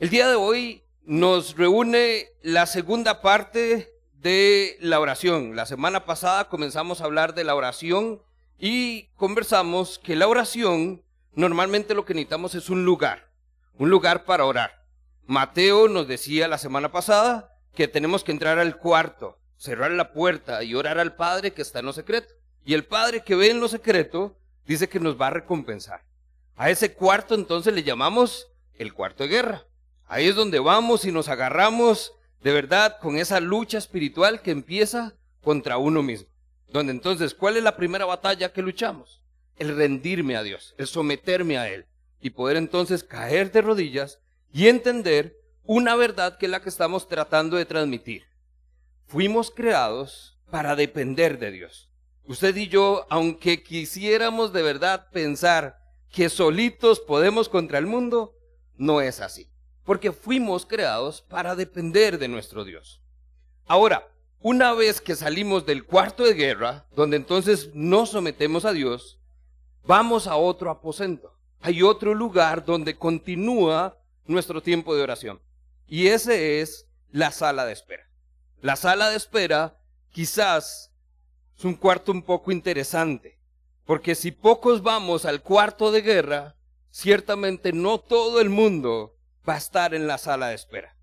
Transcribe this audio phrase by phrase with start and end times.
[0.00, 5.56] El día de hoy nos reúne la segunda parte de la oración.
[5.56, 8.22] La semana pasada comenzamos a hablar de la oración
[8.60, 13.32] y conversamos que la oración normalmente lo que necesitamos es un lugar,
[13.76, 14.84] un lugar para orar.
[15.26, 20.62] Mateo nos decía la semana pasada que tenemos que entrar al cuarto, cerrar la puerta
[20.62, 22.34] y orar al Padre que está en lo secreto.
[22.64, 26.04] Y el Padre que ve en lo secreto dice que nos va a recompensar.
[26.54, 29.67] A ese cuarto entonces le llamamos el cuarto de guerra.
[30.08, 35.14] Ahí es donde vamos y nos agarramos de verdad con esa lucha espiritual que empieza
[35.42, 36.28] contra uno mismo.
[36.68, 39.22] Donde entonces, ¿cuál es la primera batalla que luchamos?
[39.56, 41.86] El rendirme a Dios, el someterme a Él
[42.22, 44.18] y poder entonces caer de rodillas
[44.50, 48.24] y entender una verdad que es la que estamos tratando de transmitir.
[49.08, 51.90] Fuimos creados para depender de Dios.
[52.24, 55.78] Usted y yo, aunque quisiéramos de verdad pensar
[56.10, 58.34] que solitos podemos contra el mundo,
[58.76, 59.50] no es así
[59.88, 63.00] porque fuimos creados para depender de nuestro Dios.
[63.66, 69.18] Ahora, una vez que salimos del cuarto de guerra, donde entonces nos sometemos a Dios,
[69.86, 71.32] vamos a otro aposento.
[71.62, 75.40] Hay otro lugar donde continúa nuestro tiempo de oración.
[75.86, 78.10] Y ese es la sala de espera.
[78.60, 80.92] La sala de espera quizás
[81.56, 83.38] es un cuarto un poco interesante,
[83.86, 86.56] porque si pocos vamos al cuarto de guerra,
[86.90, 89.14] ciertamente no todo el mundo
[89.46, 90.96] va a estar en la sala de espera.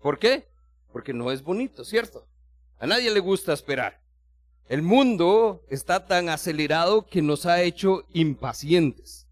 [0.00, 0.48] ¿Por qué?
[0.92, 2.26] Porque no es bonito, ¿cierto?
[2.78, 4.00] A nadie le gusta esperar.
[4.68, 9.26] El mundo está tan acelerado que nos ha hecho impacientes.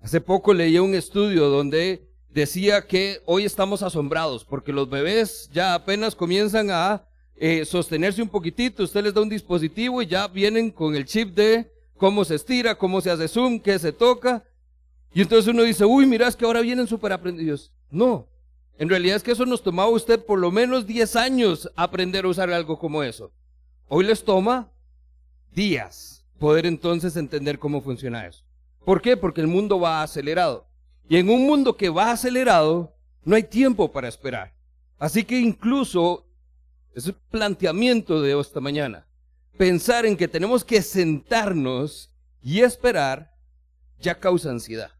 [0.00, 5.74] Hace poco leí un estudio donde decía que hoy estamos asombrados porque los bebés ya
[5.74, 10.70] apenas comienzan a eh, sostenerse un poquitito, usted les da un dispositivo y ya vienen
[10.70, 14.44] con el chip de cómo se estira, cómo se hace zoom, qué se toca.
[15.14, 17.72] Y entonces uno dice, uy, mira, es que ahora vienen súper aprendidos.
[17.88, 18.28] No,
[18.76, 22.24] en realidad es que eso nos tomaba a usted por lo menos 10 años aprender
[22.24, 23.32] a usar algo como eso.
[23.86, 24.72] Hoy les toma
[25.52, 28.44] días poder entonces entender cómo funciona eso.
[28.84, 29.16] ¿Por qué?
[29.16, 30.66] Porque el mundo va acelerado.
[31.08, 34.52] Y en un mundo que va acelerado, no hay tiempo para esperar.
[34.98, 36.26] Así que incluso
[36.92, 39.06] ese planteamiento de esta mañana,
[39.56, 42.10] pensar en que tenemos que sentarnos
[42.42, 43.32] y esperar,
[44.00, 44.90] ya causa ansiedad.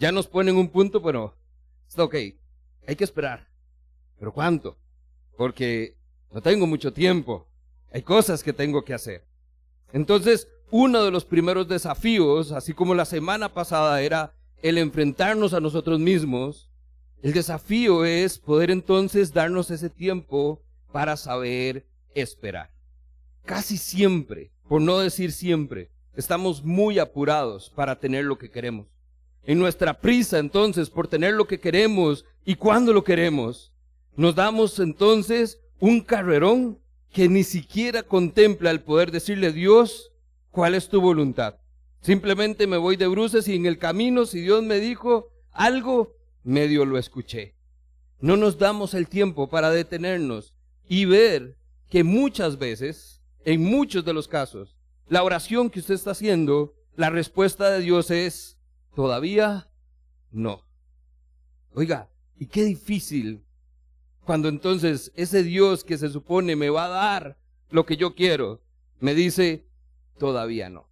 [0.00, 1.36] Ya nos ponen un punto, pero
[1.90, 2.14] Está ok,
[2.86, 3.48] hay que esperar.
[4.16, 4.78] ¿Pero cuánto?
[5.36, 5.96] Porque
[6.30, 7.48] no tengo mucho tiempo.
[7.92, 9.26] Hay cosas que tengo que hacer.
[9.92, 15.58] Entonces, uno de los primeros desafíos, así como la semana pasada era el enfrentarnos a
[15.58, 16.70] nosotros mismos,
[17.22, 20.62] el desafío es poder entonces darnos ese tiempo
[20.92, 22.70] para saber esperar.
[23.44, 28.86] Casi siempre, por no decir siempre, estamos muy apurados para tener lo que queremos
[29.44, 33.72] en nuestra prisa entonces por tener lo que queremos y cuando lo queremos,
[34.16, 36.78] nos damos entonces un carrerón
[37.12, 40.12] que ni siquiera contempla el poder decirle Dios,
[40.50, 41.56] ¿cuál es tu voluntad?
[42.00, 46.84] Simplemente me voy de bruces y en el camino, si Dios me dijo algo, medio
[46.84, 47.54] lo escuché.
[48.20, 50.54] No nos damos el tiempo para detenernos
[50.88, 51.56] y ver
[51.88, 54.76] que muchas veces, en muchos de los casos,
[55.08, 58.58] la oración que usted está haciendo, la respuesta de Dios es,
[58.94, 59.68] Todavía
[60.30, 60.62] no.
[61.74, 62.08] Oiga,
[62.38, 63.44] y qué difícil
[64.24, 67.36] cuando entonces ese Dios que se supone me va a dar
[67.70, 68.60] lo que yo quiero,
[69.00, 69.66] me dice,
[70.18, 70.88] todavía no.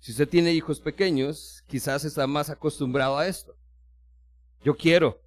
[0.00, 3.54] Si usted tiene hijos pequeños, quizás está más acostumbrado a esto.
[4.64, 5.20] Yo quiero,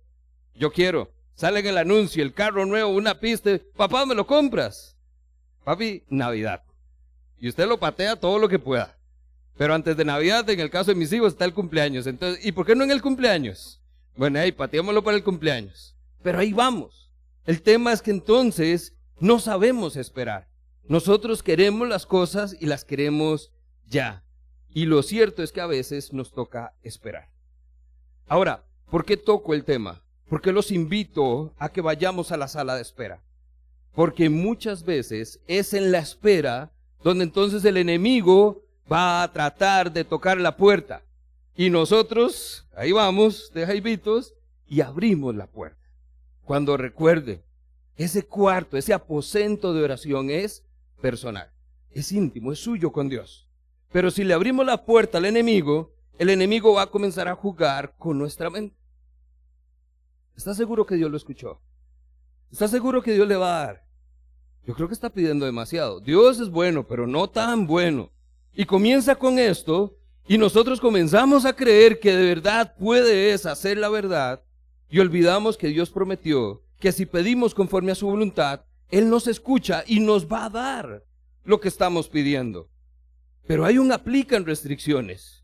[0.56, 1.12] yo quiero.
[1.36, 4.96] Sale en el anuncio, el carro nuevo, una pista, papá, ¿me lo compras?
[5.64, 6.64] Papi, Navidad.
[7.40, 8.98] Y usted lo patea todo lo que pueda.
[9.58, 12.08] Pero antes de Navidad, en el caso de mis hijos, está el cumpleaños.
[12.08, 13.82] Entonces, ¿y por qué no en el cumpleaños?
[14.16, 15.96] Bueno, ahí pateémoslo para el cumpleaños.
[16.22, 17.12] Pero ahí vamos.
[17.46, 20.48] El tema es que entonces no sabemos esperar.
[20.88, 23.52] Nosotros queremos las cosas y las queremos
[23.88, 24.24] ya.
[24.70, 27.30] Y lo cierto es que a veces nos toca esperar.
[28.28, 30.04] Ahora, ¿por qué toco el tema?
[30.30, 33.22] Porque los invito a que vayamos a la sala de espera.
[33.94, 36.72] Porque muchas veces es en la espera
[37.04, 41.04] donde entonces el enemigo va a tratar de tocar la puerta.
[41.56, 44.34] Y nosotros, ahí vamos, de jaibitos,
[44.68, 45.88] y abrimos la puerta.
[46.44, 47.44] Cuando recuerde,
[47.96, 50.64] ese cuarto, ese aposento de oración es
[51.02, 51.52] personal,
[51.92, 53.48] es íntimo, es suyo con Dios.
[53.92, 57.96] Pero si le abrimos la puerta al enemigo, el enemigo va a comenzar a jugar
[57.98, 58.76] con nuestra mente.
[60.36, 61.62] ¿Está seguro que Dios lo escuchó?
[62.52, 63.84] ¿Está seguro que Dios le va a dar?
[64.66, 66.00] Yo creo que está pidiendo demasiado.
[66.00, 68.13] Dios es bueno, pero no tan bueno.
[68.54, 69.98] Y comienza con esto
[70.28, 74.44] y nosotros comenzamos a creer que de verdad puede hacer la verdad
[74.90, 79.84] y olvidamos que Dios prometió que si pedimos conforme a su voluntad, Él nos escucha
[79.88, 81.04] y nos va a dar
[81.46, 82.70] lo que estamos pidiendo.
[83.48, 85.44] Pero hay un aplica en restricciones.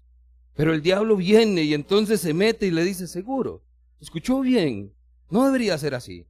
[0.56, 3.64] Pero el diablo viene y entonces se mete y le dice, seguro,
[4.02, 4.94] escuchó bien,
[5.30, 6.28] no debería ser así.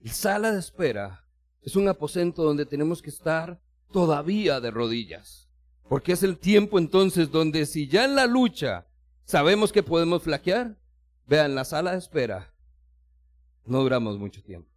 [0.00, 1.24] La sala de espera
[1.62, 3.60] es un aposento donde tenemos que estar
[3.94, 5.48] todavía de rodillas.
[5.88, 8.88] Porque es el tiempo entonces donde si ya en la lucha
[9.24, 10.76] sabemos que podemos flaquear,
[11.28, 12.52] vean, la sala de espera
[13.64, 14.68] no duramos mucho tiempo.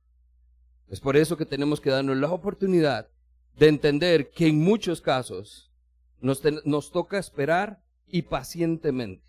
[0.87, 3.09] Es por eso que tenemos que darnos la oportunidad
[3.57, 5.71] de entender que en muchos casos
[6.21, 9.25] nos, nos toca esperar y pacientemente.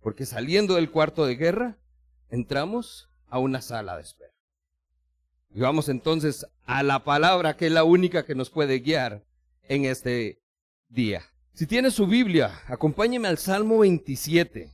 [0.00, 1.78] Porque saliendo del cuarto de guerra,
[2.30, 4.21] entramos a una sala de espera.
[5.54, 9.22] Y vamos entonces a la palabra que es la única que nos puede guiar
[9.68, 10.40] en este
[10.88, 11.22] día.
[11.52, 14.70] Si tiene su Biblia, acompáñeme al Salmo 27.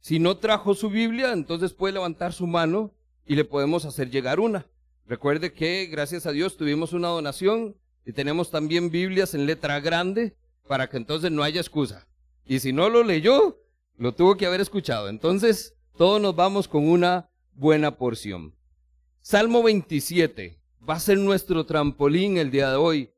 [0.00, 2.92] Si no trajo su Biblia, entonces puede levantar su mano
[3.26, 4.66] y le podemos hacer llegar una.
[5.06, 10.36] Recuerde que gracias a Dios tuvimos una donación y tenemos también Biblias en letra grande
[10.66, 12.06] para que entonces no haya excusa.
[12.46, 13.58] Y si no lo leyó,
[13.96, 15.08] lo tuvo que haber escuchado.
[15.08, 18.54] Entonces, todos nos vamos con una buena porción.
[19.30, 20.58] Salmo 27
[20.88, 23.10] va a ser nuestro trampolín el día de hoy.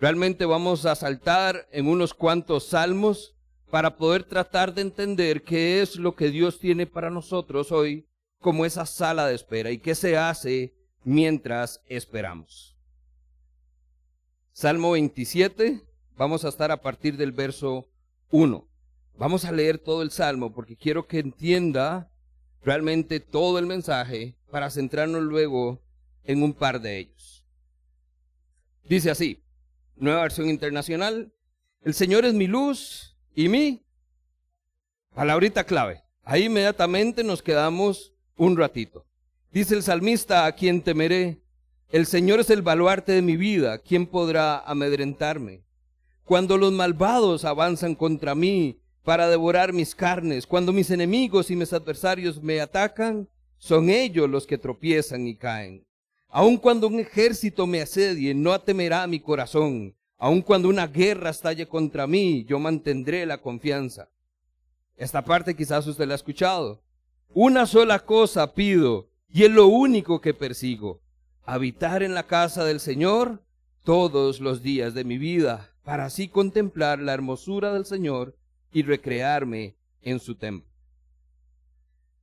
[0.00, 3.36] Realmente vamos a saltar en unos cuantos salmos
[3.70, 8.08] para poder tratar de entender qué es lo que Dios tiene para nosotros hoy
[8.40, 10.74] como esa sala de espera y qué se hace
[11.04, 12.74] mientras esperamos.
[14.52, 15.82] Salmo 27,
[16.16, 17.90] vamos a estar a partir del verso
[18.30, 18.66] 1.
[19.18, 22.10] Vamos a leer todo el salmo porque quiero que entienda
[22.62, 25.80] realmente todo el mensaje para centrarnos luego
[26.24, 27.44] en un par de ellos.
[28.84, 29.42] Dice así,
[29.96, 31.32] nueva versión internacional,
[31.82, 33.84] el Señor es mi luz y mi
[35.14, 36.02] palabrita clave.
[36.24, 39.06] Ahí inmediatamente nos quedamos un ratito.
[39.50, 41.42] Dice el salmista, a quien temeré,
[41.90, 45.64] el Señor es el baluarte de mi vida, ¿quién podrá amedrentarme?
[46.24, 51.72] Cuando los malvados avanzan contra mí para devorar mis carnes, cuando mis enemigos y mis
[51.72, 53.26] adversarios me atacan,
[53.58, 55.86] son ellos los que tropiezan y caen.
[56.28, 59.94] Aun cuando un ejército me asedie, no atemerá mi corazón.
[60.16, 64.10] Aun cuando una guerra estalle contra mí, yo mantendré la confianza.
[64.96, 66.82] Esta parte quizás usted la ha escuchado.
[67.28, 71.00] Una sola cosa pido, y es lo único que persigo,
[71.44, 73.42] habitar en la casa del Señor
[73.84, 78.36] todos los días de mi vida, para así contemplar la hermosura del Señor
[78.72, 80.68] y recrearme en su templo.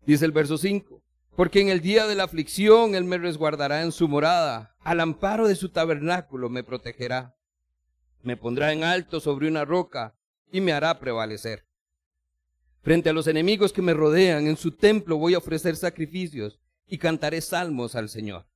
[0.05, 1.01] Dice el verso 5,
[1.35, 5.47] porque en el día de la aflicción Él me resguardará en su morada, al amparo
[5.47, 7.35] de su tabernáculo me protegerá,
[8.23, 10.15] me pondrá en alto sobre una roca
[10.51, 11.65] y me hará prevalecer.
[12.81, 16.97] Frente a los enemigos que me rodean, en su templo voy a ofrecer sacrificios y
[16.97, 18.47] cantaré salmos al Señor.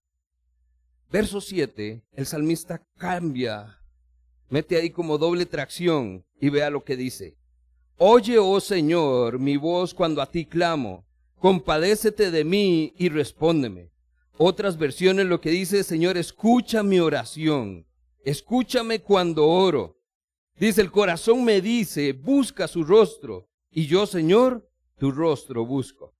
[1.11, 3.79] Verso 7, el salmista cambia,
[4.49, 7.37] mete ahí como doble tracción y vea lo que dice.
[7.97, 11.08] Oye, oh Señor, mi voz cuando a ti clamo,
[11.39, 13.91] compadécete de mí y respóndeme.
[14.37, 17.85] Otras versiones lo que dice, Señor, escucha mi oración,
[18.23, 19.99] escúchame cuando oro.
[20.57, 23.49] Dice, el corazón me dice, busca su rostro.
[23.71, 26.13] Y yo, Señor, tu rostro busco.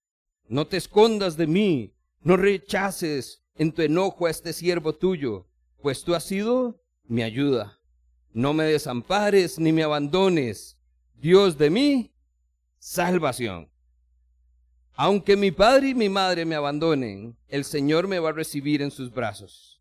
[0.48, 5.48] No te escondas de mí, no rechaces en tu enojo a este siervo tuyo,
[5.82, 7.80] pues tú has sido mi ayuda.
[8.34, 10.78] No me desampares ni me abandones,
[11.16, 12.14] Dios de mí,
[12.78, 13.70] salvación.
[15.02, 18.92] Aunque mi padre y mi madre me abandonen, el Señor me va a recibir en
[18.92, 19.80] sus brazos.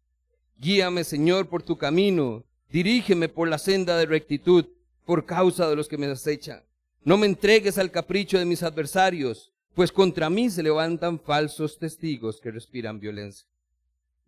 [0.59, 4.67] Guíame, Señor, por tu camino, dirígeme por la senda de rectitud,
[5.05, 6.63] por causa de los que me acechan.
[7.03, 12.41] No me entregues al capricho de mis adversarios, pues contra mí se levantan falsos testigos
[12.41, 13.49] que respiran violencia.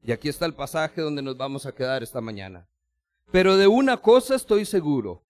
[0.02, 2.66] Y aquí está el pasaje donde nos vamos a quedar esta mañana.
[3.30, 5.22] Pero de una cosa estoy seguro.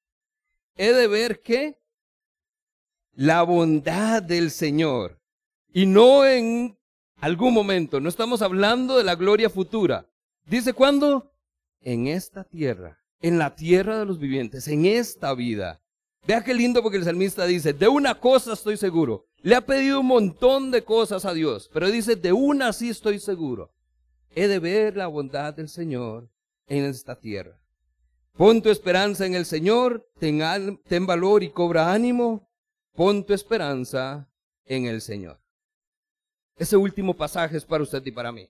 [0.78, 1.78] He de ver que
[3.12, 5.19] la bondad del Señor,
[5.72, 6.76] y no en
[7.20, 10.06] algún momento, no estamos hablando de la gloria futura.
[10.46, 11.32] Dice cuándo?
[11.80, 15.80] En esta tierra, en la tierra de los vivientes, en esta vida.
[16.26, 19.26] Vea qué lindo porque el salmista dice, de una cosa estoy seguro.
[19.42, 23.18] Le ha pedido un montón de cosas a Dios, pero dice, de una sí estoy
[23.18, 23.72] seguro.
[24.34, 26.30] He de ver la bondad del Señor
[26.66, 27.58] en esta tierra.
[28.36, 32.48] Pon tu esperanza en el Señor, ten, ten valor y cobra ánimo.
[32.94, 34.28] Pon tu esperanza
[34.64, 35.39] en el Señor.
[36.60, 38.46] Ese último pasaje es para usted y para mí.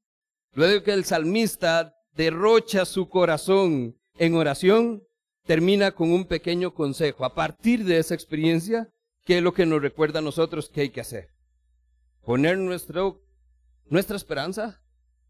[0.54, 5.04] Luego que el salmista derrocha su corazón en oración,
[5.44, 8.92] termina con un pequeño consejo a partir de esa experiencia,
[9.24, 11.28] que es lo que nos recuerda a nosotros que hay que hacer.
[12.22, 13.22] poner nuestro,
[13.86, 14.82] nuestra esperanza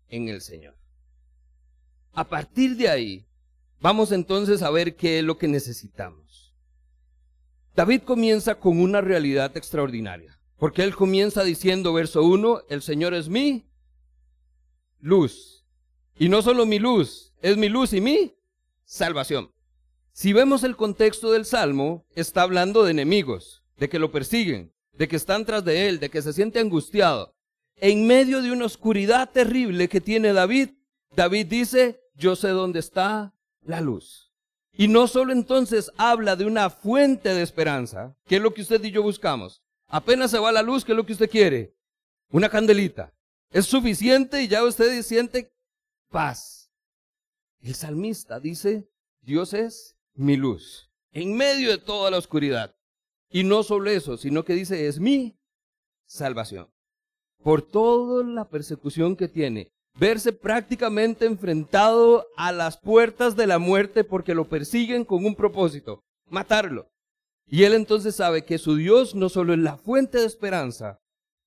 [0.09, 0.75] en el Señor.
[2.15, 3.27] A partir de ahí,
[3.79, 6.57] vamos entonces a ver qué es lo que necesitamos.
[7.77, 13.31] David comienza con una realidad extraordinaria, porque él comienza diciendo, verso 1, el Señor es
[13.31, 13.67] mi
[15.01, 15.65] luz.
[16.19, 18.37] Y no solo mi luz, es mi luz y mi
[18.85, 19.51] salvación.
[20.13, 25.09] Si vemos el contexto del Salmo, está hablando de enemigos, de que lo persiguen, de
[25.09, 27.35] que están tras de él, de que se siente angustiado.
[27.77, 30.73] En medio de una oscuridad terrible que tiene David,
[31.17, 34.31] David dice, yo sé dónde está la luz.
[34.75, 38.85] Y no solo entonces habla de una fuente de esperanza, que es lo que usted
[38.85, 39.63] y yo buscamos.
[39.91, 41.75] Apenas se va la luz, ¿qué es lo que usted quiere?
[42.31, 43.13] Una candelita.
[43.51, 45.53] Es suficiente y ya usted siente
[46.09, 46.71] paz.
[47.61, 48.89] El salmista dice,
[49.21, 52.77] Dios es mi luz, en medio de toda la oscuridad.
[53.31, 55.37] Y no solo eso, sino que dice, es mi
[56.07, 56.73] salvación.
[57.43, 64.05] Por toda la persecución que tiene, verse prácticamente enfrentado a las puertas de la muerte
[64.05, 66.90] porque lo persiguen con un propósito, matarlo.
[67.51, 71.01] Y él entonces sabe que su Dios no solo es la fuente de esperanza,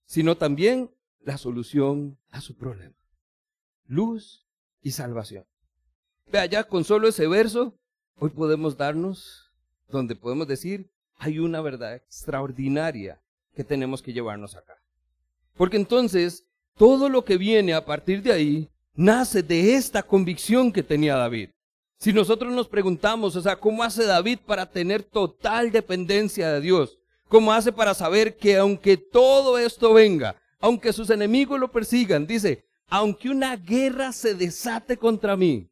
[0.06, 0.92] sino también
[1.22, 2.96] la solución a su problema.
[3.86, 4.46] Luz
[4.82, 5.46] y salvación.
[6.30, 7.80] Vea, ya con solo ese verso,
[8.16, 9.54] hoy podemos darnos
[9.88, 13.22] donde podemos decir, hay una verdad extraordinaria
[13.56, 14.76] que tenemos que llevarnos acá.
[15.56, 16.46] Porque entonces,
[16.76, 21.52] todo lo que viene a partir de ahí nace de esta convicción que tenía David.
[21.98, 27.00] Si nosotros nos preguntamos, o sea, ¿cómo hace David para tener total dependencia de Dios?
[27.30, 32.66] ¿Cómo hace para saber que aunque todo esto venga, aunque sus enemigos lo persigan, dice,
[32.88, 35.70] aunque una guerra se desate contra mí,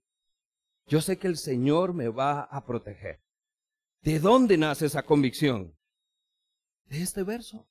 [0.87, 3.21] yo sé que el Señor me va a proteger.
[4.01, 5.77] ¿De dónde nace esa convicción?
[6.85, 7.67] De este verso.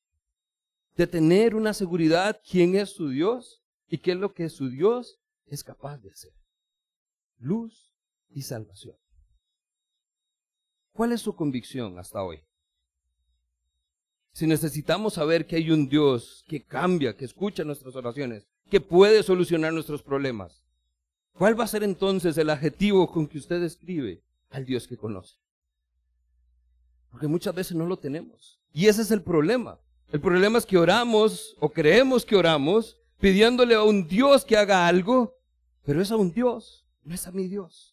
[0.97, 5.19] De tener una seguridad quién es su Dios y qué es lo que su Dios
[5.47, 6.33] es capaz de hacer.
[7.39, 7.90] Luz
[8.31, 8.97] y salvación.
[10.93, 12.43] ¿Cuál es su convicción hasta hoy?
[14.33, 19.23] Si necesitamos saber que hay un Dios que cambia, que escucha nuestras oraciones, que puede
[19.23, 20.65] solucionar nuestros problemas,
[21.33, 25.37] ¿cuál va a ser entonces el adjetivo con que usted describe al Dios que conoce?
[27.11, 28.61] Porque muchas veces no lo tenemos.
[28.73, 29.81] Y ese es el problema.
[30.13, 34.87] El problema es que oramos o creemos que oramos pidiéndole a un Dios que haga
[34.87, 35.37] algo,
[35.85, 37.90] pero es a un Dios, no es a mi Dios.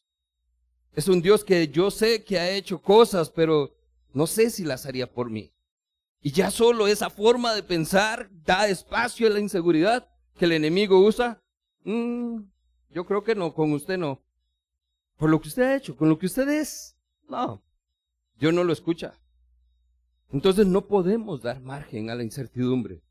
[0.97, 3.71] Es un Dios que yo sé que ha hecho cosas, pero
[4.13, 5.53] no sé si las haría por mí.
[6.21, 10.99] Y ya solo esa forma de pensar da espacio a la inseguridad que el enemigo
[10.99, 11.39] usa.
[11.83, 12.39] Mm,
[12.89, 14.23] yo creo que no, con usted no.
[15.17, 16.97] Por lo que usted ha hecho, con lo que usted es.
[17.29, 17.61] No,
[18.39, 19.13] Dios no lo escucha.
[20.31, 23.03] Entonces no podemos dar margen a la incertidumbre.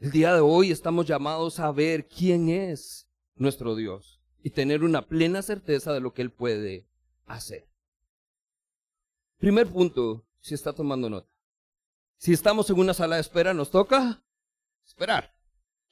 [0.00, 5.02] El día de hoy estamos llamados a ver quién es nuestro Dios y tener una
[5.02, 6.86] plena certeza de lo que Él puede
[7.26, 7.68] hacer.
[9.38, 11.28] Primer punto, si está tomando nota.
[12.16, 14.22] Si estamos en una sala de espera, nos toca
[14.84, 15.34] esperar.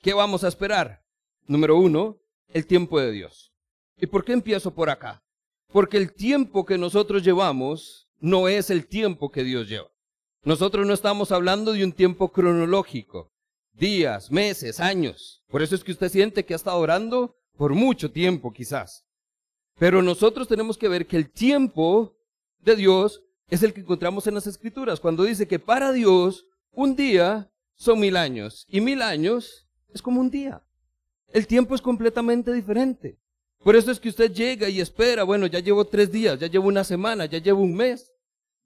[0.00, 1.04] ¿Qué vamos a esperar?
[1.46, 3.52] Número uno, el tiempo de Dios.
[3.96, 5.22] ¿Y por qué empiezo por acá?
[5.68, 9.90] Porque el tiempo que nosotros llevamos no es el tiempo que Dios lleva.
[10.42, 13.32] Nosotros no estamos hablando de un tiempo cronológico,
[13.72, 15.44] días, meses, años.
[15.48, 19.04] Por eso es que usted siente que ha estado orando por mucho tiempo quizás.
[19.78, 22.16] Pero nosotros tenemos que ver que el tiempo
[22.60, 26.96] de Dios es el que encontramos en las escrituras, cuando dice que para Dios un
[26.96, 30.62] día son mil años y mil años es como un día.
[31.32, 33.18] El tiempo es completamente diferente.
[33.62, 36.68] Por eso es que usted llega y espera, bueno, ya llevo tres días, ya llevo
[36.68, 38.12] una semana, ya llevo un mes.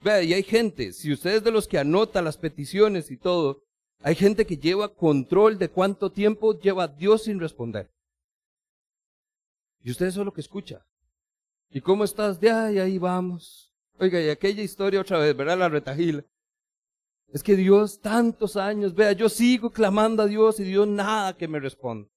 [0.03, 3.63] Vea, y hay gente, si usted es de los que anota las peticiones y todo,
[4.03, 7.91] hay gente que lleva control de cuánto tiempo lleva Dios sin responder.
[9.83, 10.85] Y usted eso es lo que escucha.
[11.71, 12.41] ¿Y cómo estás?
[12.41, 13.73] De ay, ahí vamos.
[13.99, 15.59] Oiga, y aquella historia otra vez, ¿verdad?
[15.59, 16.25] La retajila.
[17.33, 21.47] Es que Dios, tantos años, vea, yo sigo clamando a Dios y Dios nada que
[21.47, 22.11] me responde.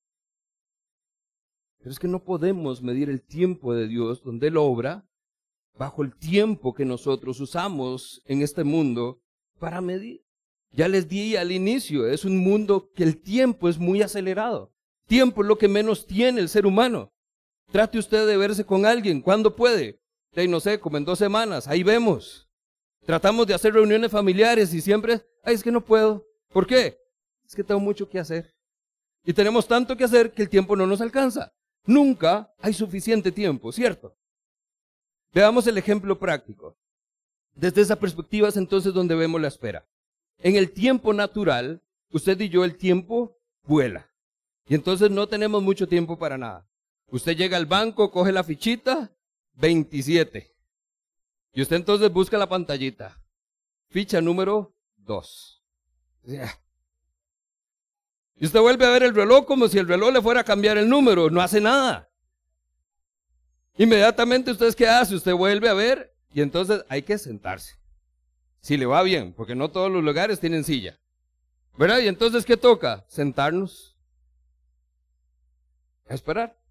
[1.77, 5.05] Pero es que no podemos medir el tiempo de Dios donde Él obra
[5.77, 9.21] bajo el tiempo que nosotros usamos en este mundo
[9.59, 10.23] para medir.
[10.71, 14.73] Ya les di al inicio, es un mundo que el tiempo es muy acelerado.
[15.05, 17.11] Tiempo es lo que menos tiene el ser humano.
[17.71, 19.99] Trate usted de verse con alguien, ¿cuándo puede?
[20.31, 22.47] De, no sé, como en dos semanas, ahí vemos.
[23.05, 26.25] Tratamos de hacer reuniones familiares y siempre, ay, es que no puedo.
[26.49, 26.97] ¿Por qué?
[27.45, 28.53] Es que tengo mucho que hacer.
[29.25, 31.53] Y tenemos tanto que hacer que el tiempo no nos alcanza.
[31.85, 34.15] Nunca hay suficiente tiempo, ¿cierto?
[35.33, 36.77] Veamos el ejemplo práctico.
[37.55, 39.85] Desde esa perspectiva es entonces donde vemos la espera.
[40.39, 44.09] En el tiempo natural, usted y yo el tiempo vuela.
[44.65, 46.67] Y entonces no tenemos mucho tiempo para nada.
[47.13, 49.11] Usted llega al banco, coge la fichita,
[49.53, 50.51] 27.
[51.53, 53.21] Y usted entonces busca la pantallita.
[53.89, 55.63] Ficha número 2.
[58.35, 60.79] Y usted vuelve a ver el reloj como si el reloj le fuera a cambiar
[60.79, 61.29] el número.
[61.29, 62.09] No hace nada.
[63.77, 65.13] Inmediatamente usted qué hace?
[65.13, 67.75] Usted vuelve a ver y entonces hay que sentarse.
[68.59, 70.99] Si le va bien, porque no todos los lugares tienen silla.
[71.77, 71.99] ¿Verdad?
[71.99, 73.05] Y entonces ¿qué toca?
[73.07, 73.95] Sentarnos.
[76.09, 76.62] A esperar.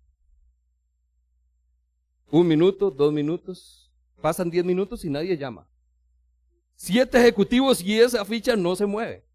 [2.32, 3.92] Un minuto, dos minutos.
[4.22, 5.68] Pasan diez minutos y nadie llama.
[6.74, 9.26] Siete ejecutivos y esa ficha no se mueve.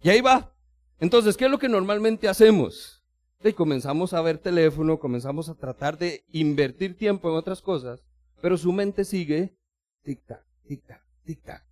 [0.00, 0.54] Y ahí va.
[1.00, 3.02] Entonces, ¿qué es lo que normalmente hacemos?
[3.42, 8.04] Y comenzamos a ver teléfono, comenzamos a tratar de invertir tiempo en otras cosas,
[8.40, 9.56] pero su mente sigue
[10.04, 11.64] tic-tac, tic-tac, tic-tac.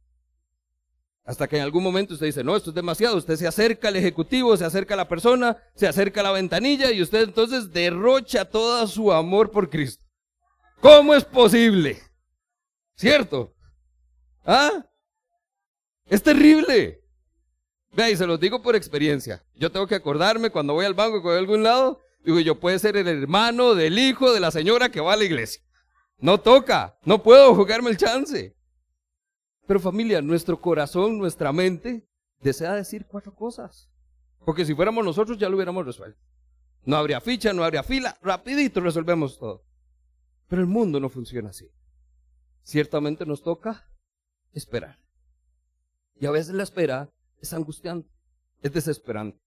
[1.25, 3.17] Hasta que en algún momento usted dice, no, esto es demasiado.
[3.17, 6.91] Usted se acerca al ejecutivo, se acerca a la persona, se acerca a la ventanilla
[6.91, 10.06] y usted entonces derrocha todo su amor por Cristo.
[10.81, 12.01] ¿Cómo es posible?
[12.95, 13.55] ¿Cierto?
[14.45, 14.87] ¿Ah?
[16.07, 17.03] Es terrible.
[17.93, 19.45] Vea, y se los digo por experiencia.
[19.55, 22.61] Yo tengo que acordarme cuando voy al banco, cuando voy a algún lado, digo, yo
[22.61, 25.63] puede ser el hermano del hijo de la señora que va a la iglesia.
[26.19, 28.57] No toca, no puedo jugarme el chance.
[29.67, 32.09] Pero familia, nuestro corazón, nuestra mente,
[32.41, 33.91] desea decir cuatro cosas.
[34.45, 36.21] Porque si fuéramos nosotros ya lo hubiéramos resuelto.
[36.85, 39.66] No habría ficha, no habría fila, rapidito resolvemos todo.
[40.49, 41.69] Pero el mundo no funciona así.
[42.63, 43.89] Ciertamente nos toca
[44.53, 44.99] esperar.
[46.19, 47.11] Y a veces la espera
[47.41, 48.09] es angustiante,
[48.63, 49.39] es desesperante.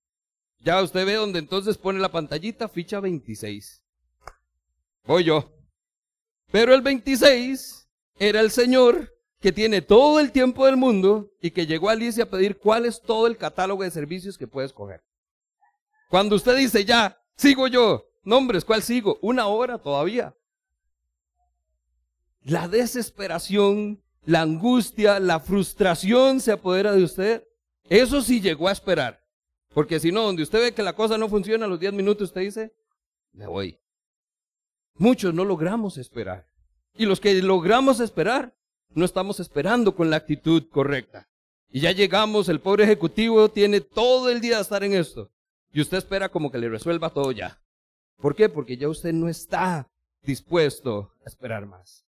[0.60, 3.82] Ya usted ve donde entonces pone la pantallita, ficha 26.
[5.06, 5.52] Voy yo.
[6.52, 7.88] Pero el 26
[8.20, 12.26] era el señor que tiene todo el tiempo del mundo y que llegó a Alicia
[12.26, 15.02] a pedir cuál es todo el catálogo de servicios que puede escoger.
[16.10, 19.18] Cuando usted dice, ya, sigo yo, nombres, ¿cuál sigo?
[19.22, 20.36] Una hora todavía.
[22.44, 27.48] La desesperación, la angustia, la frustración se apodera de usted.
[27.90, 29.24] Eso sí llegó a esperar.
[29.74, 32.30] Porque si no, donde usted ve que la cosa no funciona a los 10 minutos,
[32.30, 32.74] usted dice,
[33.34, 33.80] me voy.
[34.96, 36.48] Muchos no logramos esperar.
[36.96, 38.56] Y los que logramos esperar,
[38.90, 41.30] no estamos esperando con la actitud correcta.
[41.70, 45.32] Y ya llegamos, el pobre ejecutivo tiene todo el día a estar en esto.
[45.72, 47.62] Y usted espera como que le resuelva todo ya.
[48.18, 48.50] ¿Por qué?
[48.50, 49.90] Porque ya usted no está
[50.24, 52.06] dispuesto a esperar más.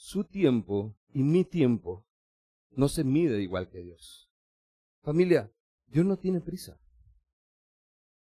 [0.00, 2.06] Su tiempo y mi tiempo
[2.70, 4.30] no se mide igual que Dios.
[5.02, 5.52] Familia,
[5.88, 6.80] Dios no tiene prisa.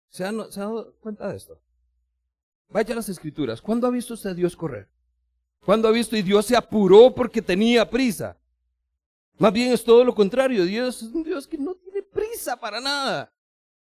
[0.09, 1.61] ¿Se ha, dado cuenta de esto?
[2.71, 3.61] Vaya a las escrituras.
[3.61, 4.89] ¿Cuándo ha visto usted a Dios correr?
[5.67, 8.39] ¿Cuándo ha visto y Dios se apuró porque tenía prisa?
[9.37, 10.65] Más bien es todo lo contrario.
[10.65, 13.31] Dios es un Dios que no tiene prisa para nada.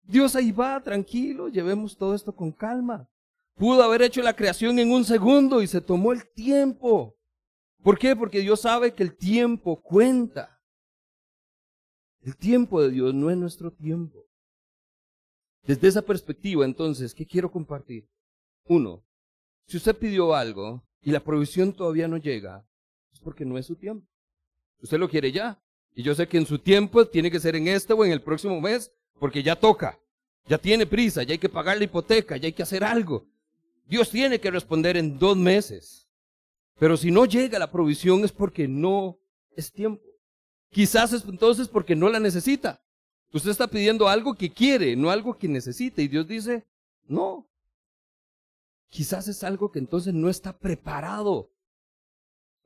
[0.01, 3.07] Dios ahí va, tranquilo, llevemos todo esto con calma.
[3.53, 7.16] Pudo haber hecho la creación en un segundo y se tomó el tiempo.
[7.87, 8.17] ¿Por qué?
[8.17, 10.59] Porque Dios sabe que el tiempo cuenta.
[12.19, 14.25] El tiempo de Dios no es nuestro tiempo.
[15.63, 18.05] Desde esa perspectiva, entonces, ¿qué quiero compartir?
[18.65, 19.05] Uno,
[19.67, 22.67] si usted pidió algo y la provisión todavía no llega,
[23.13, 24.05] es porque no es su tiempo.
[24.81, 25.57] Usted lo quiere ya.
[25.95, 28.21] Y yo sé que en su tiempo tiene que ser en este o en el
[28.21, 29.97] próximo mes, porque ya toca.
[30.45, 33.29] Ya tiene prisa, ya hay que pagar la hipoteca, ya hay que hacer algo.
[33.85, 36.06] Dios tiene que responder en dos meses.
[36.79, 39.19] Pero si no llega la provisión es porque no
[39.55, 40.03] es tiempo.
[40.69, 42.83] Quizás es entonces porque no la necesita.
[43.33, 46.01] Usted está pidiendo algo que quiere, no algo que necesita.
[46.01, 46.65] Y Dios dice,
[47.05, 47.49] no.
[48.89, 51.51] Quizás es algo que entonces no está preparado.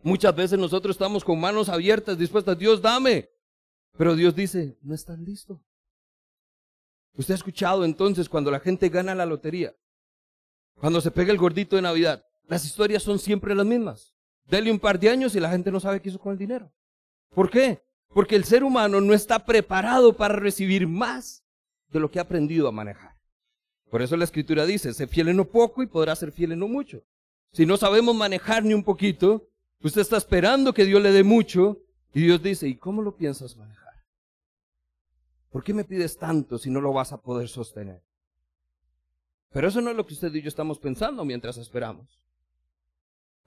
[0.04, 3.30] Muchas veces nosotros estamos con manos abiertas, dispuestas, Dios dame.
[3.98, 5.62] Pero Dios dice, no estás listo.
[7.14, 9.76] Usted ha escuchado entonces cuando la gente gana la lotería,
[10.76, 14.14] cuando se pega el gordito de Navidad, las historias son siempre las mismas.
[14.46, 16.70] Dele un par de años y la gente no sabe qué hizo con el dinero.
[17.30, 17.82] ¿Por qué?
[18.10, 21.46] Porque el ser humano no está preparado para recibir más
[21.88, 23.16] de lo que ha aprendido a manejar.
[23.90, 26.60] Por eso la escritura dice, sé fiel en lo poco y podrá ser fiel en
[26.60, 27.02] lo mucho.
[27.54, 29.48] Si no sabemos manejar ni un poquito,
[29.82, 31.80] usted está esperando que Dios le dé mucho
[32.14, 34.04] y Dios dice, ¿y cómo lo piensas manejar?
[35.52, 38.04] ¿Por qué me pides tanto si no lo vas a poder sostener?
[39.54, 42.21] Pero eso no es lo que usted y yo estamos pensando mientras esperamos.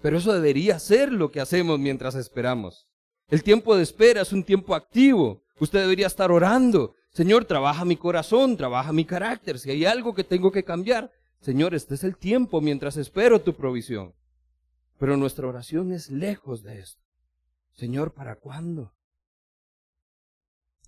[0.00, 2.86] Pero eso debería ser lo que hacemos mientras esperamos.
[3.28, 5.42] El tiempo de espera es un tiempo activo.
[5.58, 6.94] Usted debería estar orando.
[7.10, 9.58] Señor, trabaja mi corazón, trabaja mi carácter.
[9.58, 13.54] Si hay algo que tengo que cambiar, Señor, este es el tiempo mientras espero tu
[13.54, 14.14] provisión.
[14.98, 17.02] Pero nuestra oración es lejos de esto.
[17.74, 18.92] Señor, ¿para cuándo?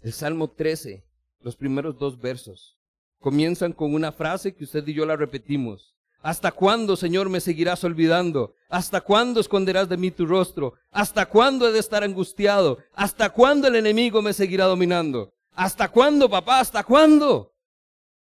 [0.03, 1.07] El Salmo 13
[1.47, 2.77] los primeros dos versos.
[3.21, 5.96] Comienzan con una frase que usted y yo la repetimos.
[6.27, 8.53] ¿Hasta cuándo, Señor, me seguirás olvidando?
[8.69, 10.75] ¿Hasta cuándo esconderás de mí tu rostro?
[10.91, 12.79] ¿Hasta cuándo he de estar angustiado?
[12.95, 15.33] ¿Hasta cuándo el enemigo me seguirá dominando?
[15.53, 16.59] ¿Hasta cuándo, papá?
[16.59, 17.55] ¿Hasta cuándo?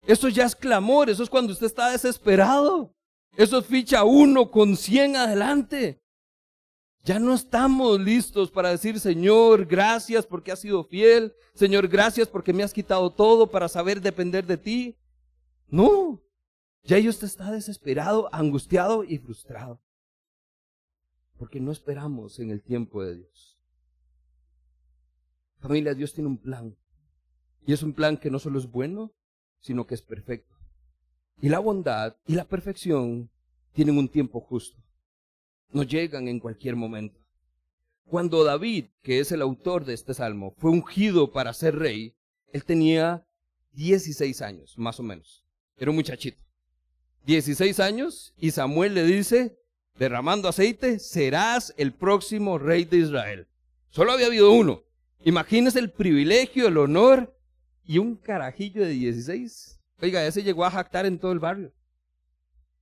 [0.05, 2.93] Eso ya es clamor, eso es cuando usted está desesperado.
[3.37, 6.03] Eso es ficha uno con cien adelante.
[7.05, 11.33] Ya no estamos listos para decir, Señor, gracias porque has sido fiel.
[11.53, 14.97] Señor, gracias porque me has quitado todo para saber depender de ti.
[15.69, 16.22] No,
[16.84, 19.82] ya usted está desesperado, angustiado y frustrado.
[21.38, 23.60] Porque no esperamos en el tiempo de Dios.
[25.60, 26.76] Familia, Dios tiene un plan.
[27.65, 29.13] Y es un plan que no solo es bueno,
[29.60, 30.56] sino que es perfecto.
[31.41, 33.30] Y la bondad y la perfección
[33.74, 34.84] tienen un tiempo justo
[35.74, 37.19] no llegan en cualquier momento.
[38.06, 42.15] Cuando David, que es el autor de este salmo, fue ungido para ser rey,
[42.52, 43.28] él tenía
[43.72, 45.43] 16 años, más o menos.
[45.76, 46.43] Era un muchachito.
[47.25, 49.57] 16 años y Samuel le dice,
[49.95, 53.47] derramando aceite, serás el próximo rey de Israel.
[53.89, 54.83] Solo había habido uno.
[55.23, 57.33] Imagínese el privilegio, el honor
[57.86, 59.79] y un carajillo de 16.
[60.01, 61.71] Oiga, ese llegó a jactar en todo el barrio.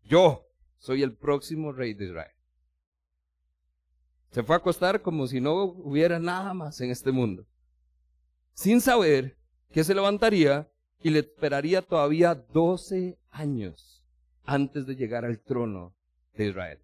[0.05, 0.47] Yo
[0.79, 2.35] soy el próximo rey de Israel.
[4.31, 7.45] Se fue a acostar como si no hubiera nada más en este mundo,
[8.53, 9.37] sin saber
[9.71, 10.71] que se levantaría
[11.03, 14.00] y le esperaría todavía 12 años
[14.45, 15.93] antes de llegar al trono
[16.33, 16.79] de Israel.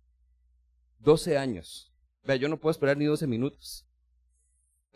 [0.99, 1.93] 12 años.
[2.23, 3.85] Vea, yo no puedo esperar ni 12 minutos.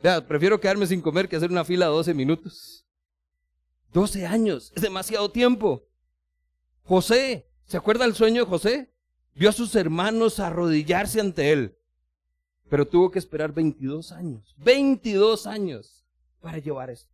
[0.02, 2.86] Vea, prefiero quedarme sin comer que hacer una fila de 12 minutos.
[3.94, 5.88] 12 años, es demasiado tiempo.
[6.84, 8.94] José, ¿se acuerda el sueño de José?
[9.36, 11.78] Vio a sus hermanos arrodillarse ante él
[12.72, 16.06] pero tuvo que esperar 22 años, 22 años
[16.40, 17.12] para llevar esto.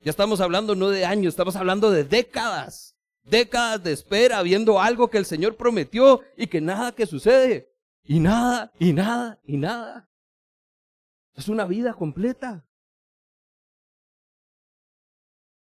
[0.00, 5.08] Ya estamos hablando no de años, estamos hablando de décadas, décadas de espera, viendo algo
[5.08, 7.72] que el Señor prometió y que nada que sucede,
[8.04, 10.08] y nada, y nada, y nada.
[11.34, 12.66] Es una vida completa.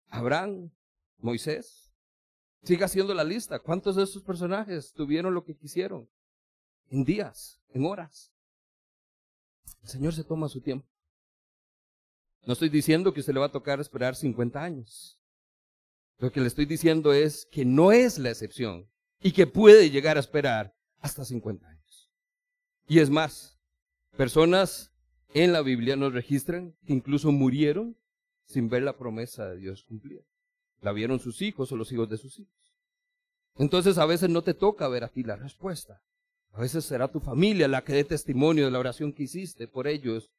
[0.09, 0.71] Abraham,
[1.19, 1.91] Moisés,
[2.63, 3.59] siga haciendo la lista.
[3.59, 6.09] ¿Cuántos de esos personajes tuvieron lo que quisieron?
[6.91, 8.33] En días, en horas.
[9.83, 10.87] El Señor se toma su tiempo.
[12.47, 15.19] No estoy diciendo que usted le va a tocar esperar 50 años.
[16.19, 18.89] Lo que le estoy diciendo es que no es la excepción
[19.21, 22.11] y que puede llegar a esperar hasta 50 años.
[22.87, 23.59] Y es más,
[24.17, 24.93] personas
[25.33, 27.97] en la Biblia nos registran que incluso murieron
[28.47, 30.23] sin ver la promesa de Dios cumplida.
[30.81, 32.75] La vieron sus hijos o los hijos de sus hijos.
[33.57, 36.03] Entonces a veces no te toca ver a ti la respuesta.
[36.53, 39.89] A veces será tu familia la que dé testimonio de la oración que hiciste por
[39.89, 40.31] ellos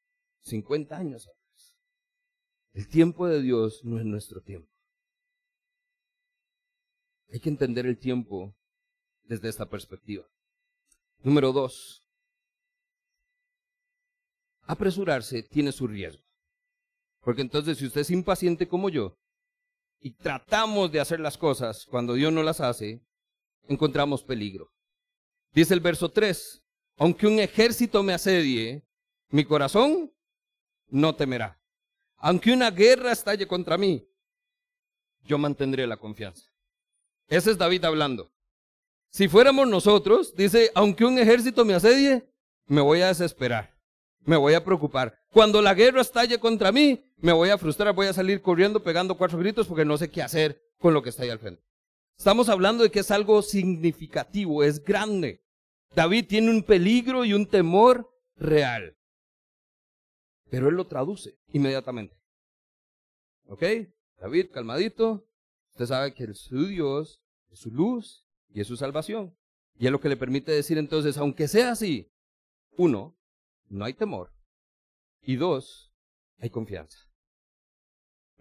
[0.43, 1.77] 50 años atrás.
[2.73, 4.74] El tiempo de Dios no es nuestro tiempo.
[7.35, 8.55] Hay que entender el tiempo
[9.23, 10.25] desde esta perspectiva.
[11.21, 12.01] Número dos.
[14.61, 16.23] Apresurarse tiene su riesgo.
[17.19, 19.19] Porque entonces si usted es impaciente como yo
[19.99, 23.05] y tratamos de hacer las cosas cuando Dios no las hace,
[23.67, 24.71] encontramos peligro.
[25.51, 26.63] Dice el verso 3,
[26.95, 28.87] aunque un ejército me asedie,
[29.27, 30.09] mi corazón
[30.87, 31.61] no temerá.
[32.15, 34.07] Aunque una guerra estalle contra mí,
[35.25, 36.54] yo mantendré la confianza.
[37.27, 38.31] Ese es David hablando.
[39.09, 42.27] Si fuéramos nosotros, dice, aunque un ejército me asedie,
[42.67, 43.73] me voy a desesperar,
[44.25, 45.17] me voy a preocupar.
[45.31, 49.15] Cuando la guerra estalle contra mí, me voy a frustrar, voy a salir corriendo pegando
[49.17, 51.63] cuatro gritos porque no sé qué hacer con lo que está ahí al frente.
[52.17, 55.43] Estamos hablando de que es algo significativo, es grande.
[55.93, 58.97] David tiene un peligro y un temor real.
[60.49, 62.17] Pero él lo traduce inmediatamente.
[63.47, 63.63] ¿Ok?
[64.17, 65.27] David, calmadito.
[65.75, 69.37] Usted sabe que su Dios es su luz y es su salvación.
[69.77, 72.13] Y es lo que le permite decir entonces, aunque sea así,
[72.77, 73.17] uno,
[73.67, 74.31] no hay temor.
[75.21, 75.93] Y dos,
[76.39, 76.97] hay confianza.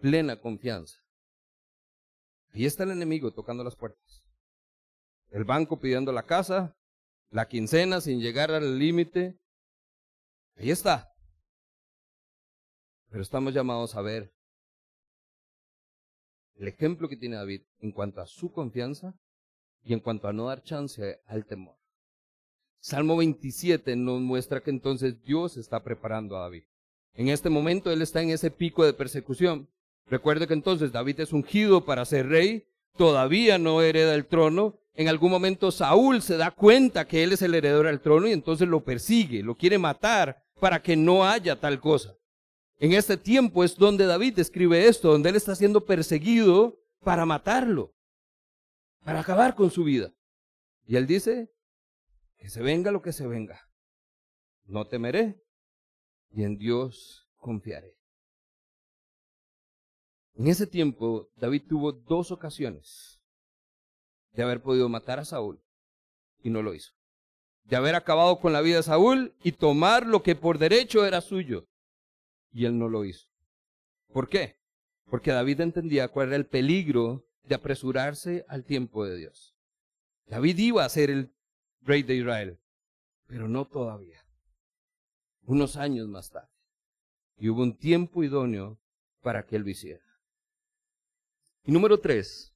[0.01, 0.97] Plena confianza.
[2.53, 4.23] Ahí está el enemigo tocando las puertas.
[5.31, 6.77] El banco pidiendo la casa,
[7.31, 9.41] la quincena sin llegar al límite.
[10.55, 11.13] Ahí está.
[13.11, 14.33] Pero estamos llamados a ver
[16.57, 19.15] el ejemplo que tiene David en cuanto a su confianza
[19.83, 21.77] y en cuanto a no dar chance al temor.
[22.81, 26.65] Salmo 27 nos muestra que entonces Dios está preparando a David.
[27.15, 29.69] En este momento él está en ese pico de persecución.
[30.07, 35.09] Recuerde que entonces David es ungido para ser rey, todavía no hereda el trono, en
[35.09, 38.69] algún momento Saúl se da cuenta que él es el heredero del trono y entonces
[38.69, 42.15] lo persigue, lo quiere matar para que no haya tal cosa.
[42.79, 47.95] En este tiempo es donde David describe esto, donde él está siendo perseguido para matarlo,
[49.05, 50.13] para acabar con su vida.
[50.87, 51.51] Y él dice,
[52.37, 53.71] que se venga lo que se venga,
[54.65, 55.43] no temeré
[56.31, 57.97] y en Dios confiaré.
[60.35, 63.21] En ese tiempo, David tuvo dos ocasiones
[64.33, 65.63] de haber podido matar a Saúl
[66.43, 66.93] y no lo hizo.
[67.63, 71.21] De haber acabado con la vida de Saúl y tomar lo que por derecho era
[71.21, 71.67] suyo.
[72.55, 73.29] Y él no lo hizo.
[74.11, 74.57] ¿Por qué?
[75.11, 79.55] Porque David entendía cuál era el peligro de apresurarse al tiempo de Dios.
[80.27, 81.35] David iba a ser el
[81.83, 82.59] rey de Israel,
[83.27, 84.25] pero no todavía.
[85.43, 86.49] Unos años más tarde.
[87.37, 88.79] Y hubo un tiempo idóneo
[89.21, 90.05] para que él lo hiciera.
[91.65, 92.55] Y número tres,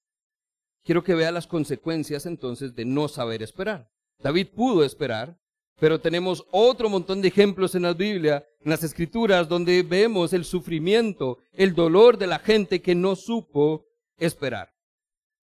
[0.85, 3.91] quiero que vea las consecuencias entonces de no saber esperar.
[4.21, 5.39] David pudo esperar,
[5.79, 10.45] pero tenemos otro montón de ejemplos en la Biblia, en las Escrituras, donde vemos el
[10.45, 13.87] sufrimiento, el dolor de la gente que no supo
[14.17, 14.75] esperar.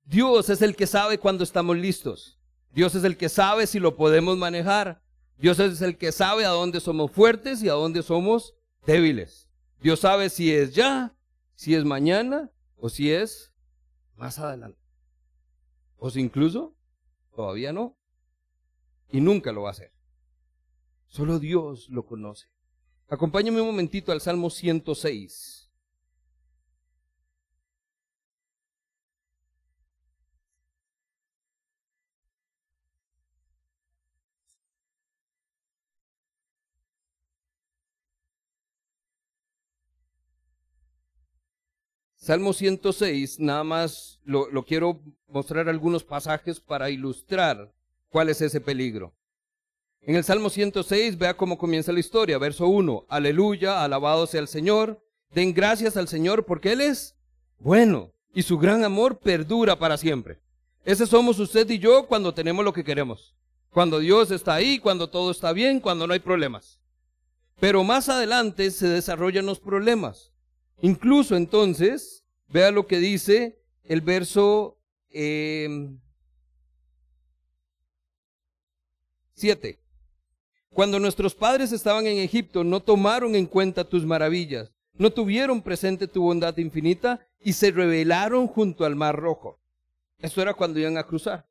[0.03, 2.37] Dios es el que sabe cuando estamos listos.
[2.71, 5.01] Dios es el que sabe si lo podemos manejar.
[5.37, 8.53] Dios es el que sabe a dónde somos fuertes y a dónde somos
[8.85, 9.49] débiles.
[9.81, 11.15] Dios sabe si es ya,
[11.55, 13.53] si es mañana o si es
[14.15, 14.79] más adelante.
[15.97, 16.75] O si incluso
[17.33, 17.97] todavía no.
[19.09, 19.94] Y nunca lo va a hacer.
[21.15, 22.47] Solo Dios lo conoce.
[23.07, 25.71] Acompáñame un momentito al Salmo 106.
[42.17, 44.99] Salmo 106, nada más lo, quiero
[45.29, 47.73] mostrar algunos pasajes para ilustrar
[48.09, 49.13] cuál es ese peligro.
[50.07, 52.37] En el Salmo 106, vea cómo comienza la historia.
[52.37, 57.15] Verso 1, aleluya, alabado sea el Señor, den gracias al Señor porque Él es
[57.57, 60.39] bueno y su gran amor perdura para siempre.
[60.83, 63.35] Ese somos usted y yo cuando tenemos lo que queremos.
[63.71, 66.79] Cuando Dios está ahí, cuando todo está bien, cuando no hay problemas.
[67.59, 70.31] Pero más adelante se desarrollan los problemas.
[70.81, 74.77] Incluso entonces, vea lo que dice el verso
[75.09, 75.69] 7.
[79.69, 79.84] Em,
[80.75, 86.07] Cuando nuestros padres estaban en Egipto, no tomaron en cuenta tus maravillas, no tuvieron presente
[86.07, 89.59] tu bondad infinita y se rebelaron junto al mar rojo.
[90.19, 91.49] Eso era cuando iban a cruzar.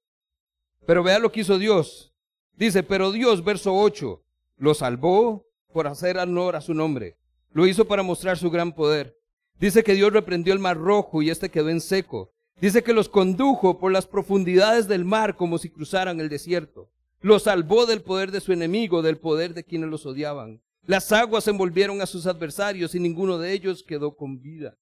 [0.87, 2.15] Pero vea lo que hizo Dios.
[2.53, 4.23] Dice, pero Dios, verso 8,
[4.59, 7.19] lo salvó por hacer honor a su nombre
[7.55, 9.17] lo hizo para mostrar su gran poder.
[9.59, 12.33] Dice que Dios reprendió el mar rojo y este quedó en seco.
[12.61, 16.91] Dice que los condujo por las profundidades del mar como si cruzaran el desierto.
[17.25, 20.61] Los salvó del poder de su enemigo, del poder de quienes los odiaban.
[20.83, 24.77] Las aguas envolvieron a sus adversarios y ninguno de ellos quedó con vida.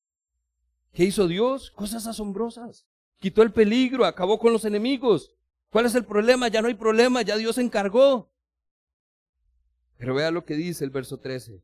[0.92, 1.70] ¿Qué hizo Dios?
[1.70, 2.84] Cosas asombrosas.
[3.20, 5.32] Quitó el peligro, acabó con los enemigos.
[5.70, 6.48] ¿Cuál es el problema?
[6.48, 8.32] Ya no hay problema, ya Dios se encargó.
[9.96, 11.62] Pero vea lo que dice el verso 13.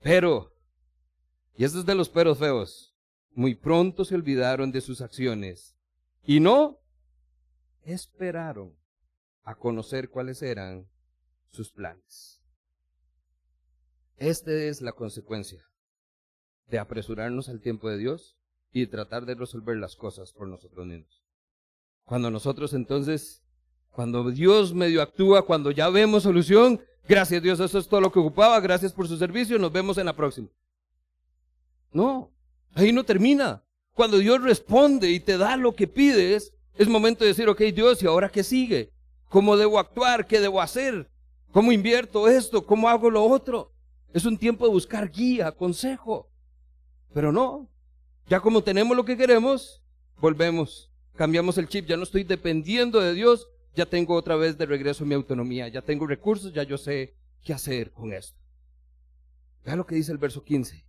[0.00, 0.56] Pero,
[1.58, 2.96] y este es de los peros feos,
[3.32, 5.76] muy pronto se olvidaron de sus acciones
[6.22, 6.80] y no
[7.82, 8.74] esperaron
[9.44, 10.88] a conocer cuáles eran
[11.50, 12.40] sus planes.
[14.16, 15.64] Esta es la consecuencia
[16.66, 18.36] de apresurarnos al tiempo de Dios
[18.72, 21.22] y tratar de resolver las cosas por nosotros mismos.
[22.04, 23.42] Cuando nosotros entonces,
[23.90, 28.18] cuando Dios medio actúa, cuando ya vemos solución, Gracias Dios, eso es todo lo que
[28.18, 28.58] ocupaba.
[28.60, 29.58] Gracias por su servicio.
[29.58, 30.48] Nos vemos en la próxima.
[31.92, 32.32] No,
[32.74, 33.62] ahí no termina.
[33.92, 38.02] Cuando Dios responde y te da lo que pides, es momento de decir, ok Dios,
[38.02, 38.90] ¿y ahora qué sigue?
[39.28, 40.26] ¿Cómo debo actuar?
[40.26, 41.10] ¿Qué debo hacer?
[41.52, 42.66] ¿Cómo invierto esto?
[42.66, 43.72] ¿Cómo hago lo otro?
[44.12, 46.30] Es un tiempo de buscar guía, consejo.
[47.12, 47.68] Pero no,
[48.28, 49.82] ya como tenemos lo que queremos,
[50.20, 54.66] volvemos, cambiamos el chip, ya no estoy dependiendo de Dios, ya tengo otra vez de
[54.66, 58.38] regreso mi autonomía, ya tengo recursos, ya yo sé qué hacer con esto.
[59.64, 60.84] Vean lo que dice el verso 15.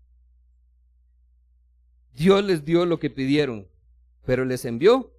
[2.13, 3.67] Dios les dio lo que pidieron,
[4.26, 5.13] pero les envió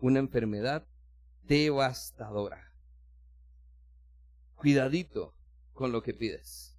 [0.00, 0.86] una enfermedad
[1.48, 2.70] devastadora.
[4.54, 5.34] Cuidadito
[5.72, 6.76] con lo que pides,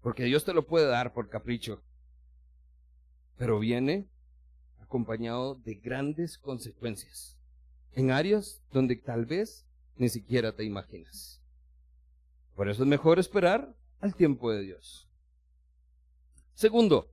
[0.00, 1.82] porque Dios te lo puede dar por capricho,
[3.36, 4.08] pero viene
[4.80, 7.38] acompañado de grandes consecuencias
[7.92, 11.40] en áreas donde tal vez ni siquiera te imaginas.
[12.54, 15.08] Por eso es mejor esperar al tiempo de Dios.
[16.54, 17.10] Segundo,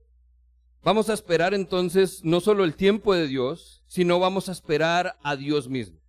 [0.82, 5.36] vamos a esperar entonces no solo el tiempo de Dios, sino vamos a esperar a
[5.36, 5.99] Dios mismo.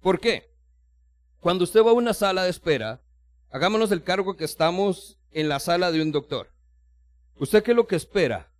[0.00, 0.50] ¿Por qué?
[1.40, 3.00] Cuando usted va a una sala de espera,
[3.50, 6.50] hagámonos el cargo que estamos en la sala de un doctor.
[7.38, 8.50] ¿Usted qué es lo que espera?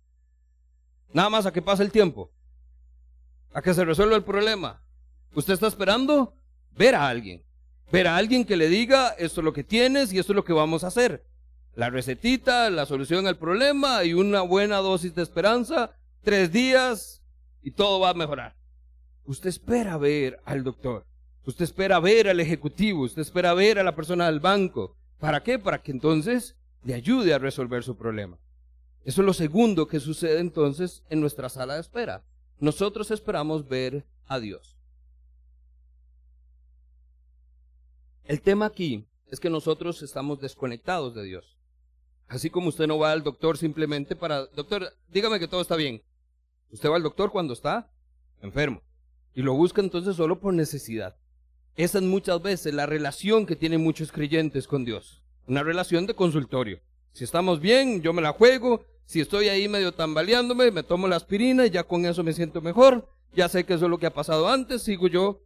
[1.11, 2.31] Nada más a que pase el tiempo.
[3.53, 4.81] A que se resuelva el problema.
[5.33, 6.35] Usted está esperando
[6.71, 7.43] ver a alguien.
[7.91, 10.45] Ver a alguien que le diga, esto es lo que tienes y esto es lo
[10.45, 11.25] que vamos a hacer.
[11.73, 17.23] La recetita, la solución al problema y una buena dosis de esperanza, tres días
[17.61, 18.55] y todo va a mejorar.
[19.25, 21.08] Usted espera ver al doctor.
[21.45, 23.03] Usted espera ver al ejecutivo.
[23.03, 24.95] Usted espera ver a la persona del banco.
[25.19, 25.59] ¿Para qué?
[25.59, 28.37] Para que entonces le ayude a resolver su problema.
[29.03, 32.23] Eso es lo segundo que sucede entonces en nuestra sala de espera.
[32.59, 34.77] Nosotros esperamos ver a Dios.
[38.25, 41.57] El tema aquí es que nosotros estamos desconectados de Dios.
[42.27, 46.03] Así como usted no va al doctor simplemente para, doctor, dígame que todo está bien.
[46.71, 47.89] Usted va al doctor cuando está
[48.41, 48.83] enfermo
[49.33, 51.15] y lo busca entonces solo por necesidad.
[51.79, 55.23] Esa es muchas veces la relación que tienen muchos creyentes con Dios.
[55.47, 56.81] Una relación de consultorio.
[57.13, 58.83] Si estamos bien, yo me la juego.
[59.05, 62.59] Si estoy ahí medio tambaleándome, me tomo la aspirina y ya con eso me siento
[62.59, 63.07] mejor.
[63.33, 65.41] Ya sé que eso es lo que ha pasado antes, sigo yo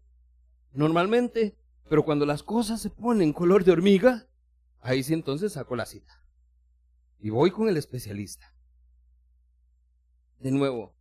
[0.73, 1.55] normalmente.
[1.87, 4.27] Pero cuando las cosas se ponen color de hormiga,
[4.81, 6.19] ahí sí entonces saco la cita.
[7.19, 8.55] Y voy con el especialista.
[10.39, 10.95] De nuevo,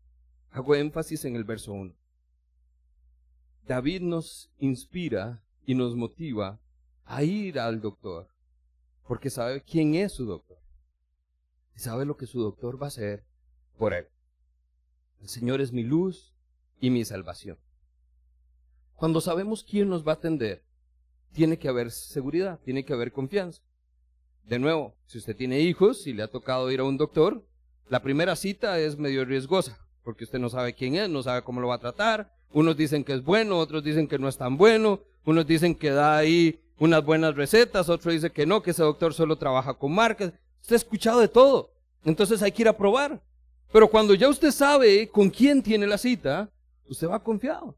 [0.51, 2.02] hago énfasis en el verso 1.
[3.67, 6.59] David nos inspira y nos motiva
[7.05, 8.29] a ir al doctor,
[9.07, 10.59] porque sabe quién es su doctor.
[11.77, 13.25] Y sabe lo que su doctor va a hacer
[13.79, 14.07] por él.
[15.21, 16.35] El Señor es mi luz
[16.81, 17.59] y mi salvación.
[18.95, 20.65] Cuando sabemos quién nos va a atender,
[21.33, 23.63] tiene que haber seguridad, tiene que haber confianza.
[24.45, 27.47] De nuevo, si usted tiene hijos y le ha tocado ir a un doctor,
[27.89, 31.61] la primera cita es medio riesgosa, porque usted no sabe quién es, no sabe cómo
[31.61, 32.35] lo va a tratar.
[32.53, 35.91] Unos dicen que es bueno, otros dicen que no es tan bueno, unos dicen que
[35.91, 39.95] da ahí unas buenas recetas, otros dicen que no, que ese doctor solo trabaja con
[39.95, 40.33] marcas.
[40.61, 41.73] Usted ha escuchado de todo,
[42.05, 43.23] entonces hay que ir a probar.
[43.73, 46.51] Pero cuando ya usted sabe con quién tiene la cita,
[46.87, 47.75] usted va confiado.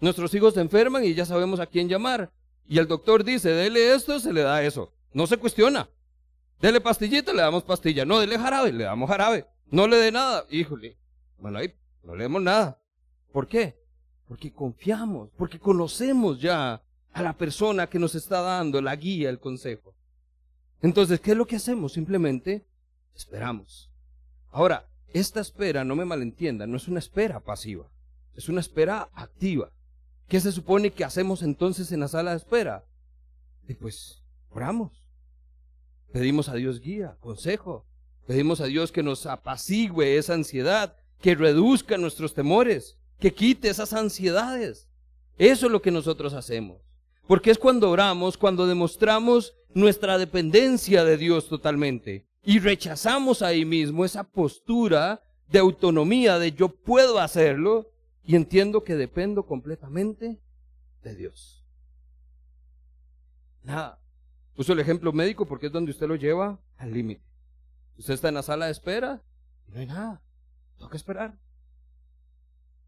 [0.00, 2.30] Nuestros hijos se enferman y ya sabemos a quién llamar.
[2.66, 4.92] Y el doctor dice, dele esto, se le da eso.
[5.12, 5.90] No se cuestiona.
[6.60, 8.04] Dele pastillita, le damos pastilla.
[8.04, 9.46] No, dele jarabe, le damos jarabe.
[9.70, 10.46] No le dé nada.
[10.50, 10.96] Híjole.
[11.38, 12.78] Bueno, ahí no le demos nada.
[13.32, 13.79] ¿Por qué?
[14.30, 16.80] Porque confiamos, porque conocemos ya
[17.12, 19.92] a la persona que nos está dando la guía, el consejo.
[20.80, 21.94] Entonces, ¿qué es lo que hacemos?
[21.94, 22.64] Simplemente
[23.12, 23.90] esperamos.
[24.52, 27.90] Ahora, esta espera, no me malentienda, no es una espera pasiva,
[28.36, 29.72] es una espera activa.
[30.28, 32.84] ¿Qué se supone que hacemos entonces en la sala de espera?
[33.80, 35.10] Pues oramos.
[36.12, 37.84] Pedimos a Dios guía, consejo.
[38.28, 43.92] Pedimos a Dios que nos apacigüe esa ansiedad, que reduzca nuestros temores, que quite esas
[43.92, 44.88] ansiedades.
[45.38, 46.82] Eso es lo que nosotros hacemos.
[47.26, 54.04] Porque es cuando oramos, cuando demostramos nuestra dependencia de Dios totalmente y rechazamos ahí mismo
[54.04, 57.90] esa postura de autonomía, de yo puedo hacerlo,
[58.24, 60.40] y entiendo que dependo completamente
[61.02, 61.64] de Dios.
[63.62, 63.98] Nada.
[64.54, 67.24] Puso el ejemplo médico porque es donde usted lo lleva al límite.
[67.96, 69.22] Usted está en la sala de espera
[69.68, 70.22] y no hay nada.
[70.90, 71.38] Que esperar.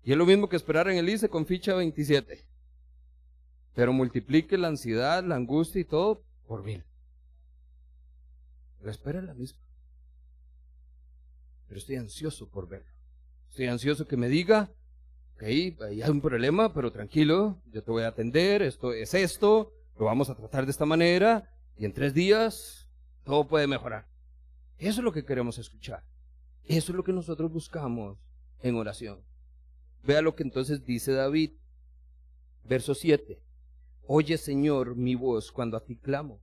[0.04, 2.44] Y es lo mismo que esperar en el ICE con ficha 27.
[3.74, 6.84] Pero multiplique la ansiedad, la angustia y todo por mil.
[8.82, 9.60] La espera es la misma.
[11.68, 12.90] Pero estoy ansioso por verlo.
[13.48, 14.70] Estoy ansioso que me diga
[15.44, 20.06] ahí hay un problema, pero tranquilo, yo te voy a atender, esto es esto, lo
[20.06, 22.88] vamos a tratar de esta manera y en tres días
[23.24, 24.06] todo puede mejorar.
[24.78, 26.04] Eso es lo que queremos escuchar.
[26.64, 28.18] Eso es lo que nosotros buscamos
[28.60, 29.20] en oración.
[30.02, 31.52] Vea lo que entonces dice David,
[32.64, 33.40] verso 7.
[34.06, 36.40] Oye Señor mi voz cuando a ti clamo.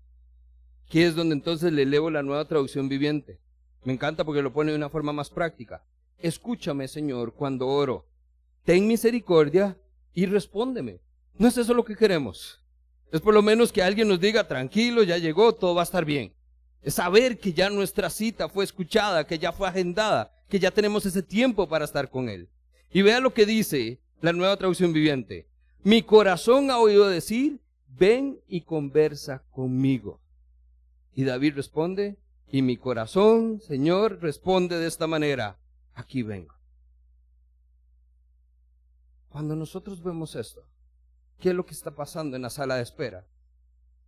[0.88, 3.39] Que es donde entonces le elevo la nueva traducción viviente.
[3.84, 5.84] Me encanta porque lo pone de una forma más práctica.
[6.17, 8.10] Escúchame Señor cuando oro
[8.63, 9.78] ten misericordia
[10.13, 11.02] y respóndeme.
[11.38, 12.63] ¿No es eso lo que queremos?
[13.12, 16.06] Es por lo menos que alguien nos diga, tranquilo, ya llegó, todo va a estar
[16.06, 16.34] bien.
[16.82, 21.05] Es saber que ya nuestra cita fue escuchada, que ya fue agendada, que ya tenemos
[21.05, 22.47] ese tiempo para estar con Él.
[22.92, 25.48] Y vea lo que dice la nueva traducción viviente.
[25.84, 30.22] Mi corazón ha oído decir, ven y conversa conmigo.
[31.14, 32.18] Y David responde,
[32.52, 35.60] y mi corazón, Señor, responde de esta manera,
[35.94, 36.56] aquí vengo.
[39.30, 40.66] Cuando nosotros vemos esto,
[41.40, 43.28] ¿qué es lo que está pasando en la sala de espera?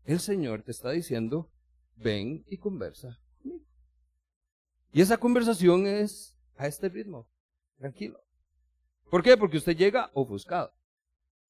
[0.03, 1.51] El Señor te está diciendo,
[1.95, 3.65] ven y conversa conmigo.
[4.91, 7.29] Y esa conversación es a este ritmo,
[7.77, 8.20] tranquilo.
[9.11, 9.35] ¿Por qué?
[9.35, 10.73] Porque usted llega ofuscado.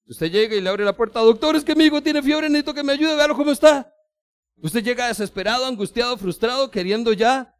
[0.07, 2.73] Usted llega y le abre la puerta, doctor, es que mi hijo tiene fiebre, necesito
[2.73, 3.93] que me ayude, véalo cómo está.
[4.57, 7.55] Usted llega desesperado, angustiado, frustrado, queriendo ya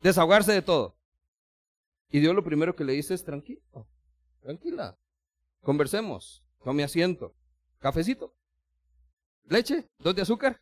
[0.00, 0.98] desahogarse de todo.
[2.10, 3.62] Y Dios lo primero que le dice es tranquilo,
[4.40, 4.98] tranquila,
[5.62, 7.32] conversemos, tome asiento,
[7.78, 8.34] cafecito,
[9.44, 10.60] leche, dos de azúcar.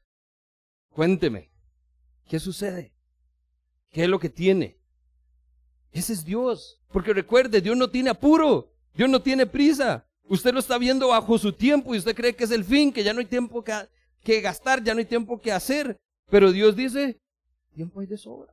[0.90, 1.50] Cuénteme,
[2.28, 2.92] ¿qué sucede?
[3.88, 4.78] ¿Qué es lo que tiene?
[5.92, 6.80] Ese es Dios.
[6.92, 10.06] Porque recuerde, Dios no tiene apuro, Dios no tiene prisa.
[10.24, 13.04] Usted lo está viendo bajo su tiempo y usted cree que es el fin, que
[13.04, 13.72] ya no hay tiempo que,
[14.22, 15.96] que gastar, ya no hay tiempo que hacer.
[16.28, 17.20] Pero Dios dice,
[17.74, 18.52] tiempo hay de sobra.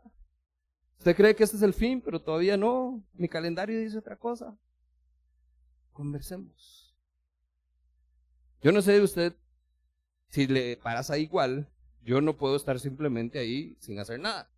[0.99, 3.03] Usted cree que este es el fin, pero todavía no.
[3.13, 4.57] Mi calendario dice otra cosa.
[5.91, 6.95] Conversemos.
[8.61, 9.35] Yo no sé de usted
[10.29, 11.69] si le pasa igual.
[12.03, 14.49] Yo no puedo estar simplemente ahí sin hacer nada.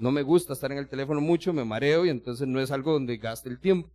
[0.00, 2.94] No me gusta estar en el teléfono mucho, me mareo y entonces no es algo
[2.94, 3.90] donde gaste el tiempo.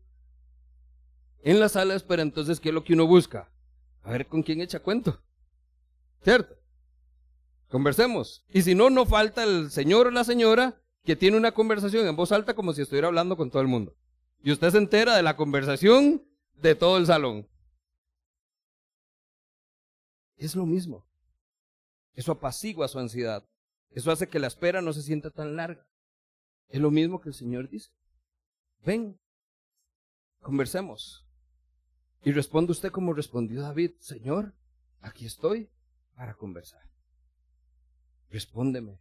[1.41, 3.51] En la sala espera, entonces, ¿qué es lo que uno busca?
[4.03, 5.20] A ver con quién echa cuento.
[6.22, 6.56] ¿Cierto?
[7.70, 8.45] Conversemos.
[8.49, 12.16] Y si no, no falta el señor o la señora que tiene una conversación en
[12.16, 13.95] voz alta como si estuviera hablando con todo el mundo.
[14.43, 17.49] Y usted se entera de la conversación de todo el salón.
[20.38, 21.03] Es lo mismo.
[22.14, 23.43] Eso apacigua su ansiedad.
[23.89, 25.84] Eso hace que la espera no se sienta tan larga.
[26.70, 27.91] Es lo mismo que el Señor dice.
[28.86, 29.20] Ven,
[30.39, 31.26] conversemos.
[32.24, 34.53] Y responde usted como respondió David, Señor,
[34.99, 35.70] aquí estoy
[36.16, 36.82] para conversar.
[38.30, 38.99] Respóndeme.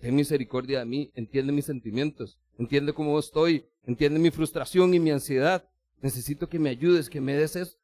[0.00, 5.10] Ten misericordia de mí, entiende mis sentimientos, entiende cómo estoy, entiende mi frustración y mi
[5.10, 5.68] ansiedad.
[6.00, 7.76] Necesito que me ayudes, que me des eso.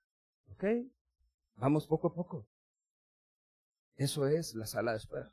[0.52, 0.64] ¿Ok?
[1.56, 2.46] Vamos poco a poco.
[3.96, 5.32] Eso es la sala de espera.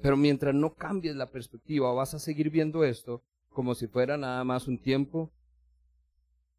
[0.00, 4.44] Pero mientras no cambies la perspectiva, vas a seguir viendo esto como si fuera nada
[4.44, 5.32] más un tiempo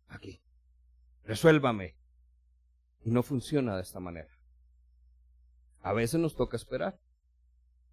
[0.07, 0.41] aquí.
[1.23, 1.95] Resuélvame.
[3.03, 4.29] Y no funciona de esta manera.
[5.81, 6.99] A veces nos toca esperar.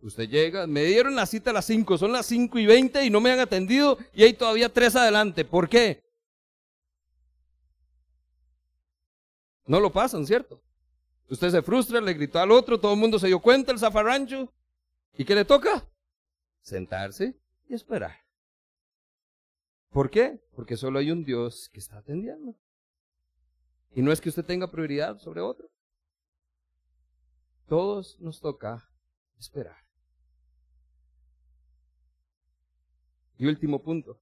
[0.01, 3.11] Usted llega, me dieron la cita a las 5, son las 5 y 20 y
[3.11, 5.45] no me han atendido y hay todavía tres adelante.
[5.45, 6.05] ¿Por qué?
[9.66, 10.61] No lo pasan, ¿cierto?
[11.30, 14.53] Usted se frustra, le gritó al otro, todo el mundo se dio cuenta, el zafarrancho.
[15.16, 15.88] ¿Y qué le toca?
[16.60, 17.38] Sentarse
[17.68, 18.24] y esperar.
[19.90, 20.42] ¿Por qué?
[20.56, 22.56] Porque solo hay un Dios que está atendiendo.
[23.94, 25.70] Y no es que usted tenga prioridad sobre otro.
[27.68, 28.90] Todos nos toca
[29.38, 29.84] esperar.
[33.38, 34.20] Y último punto.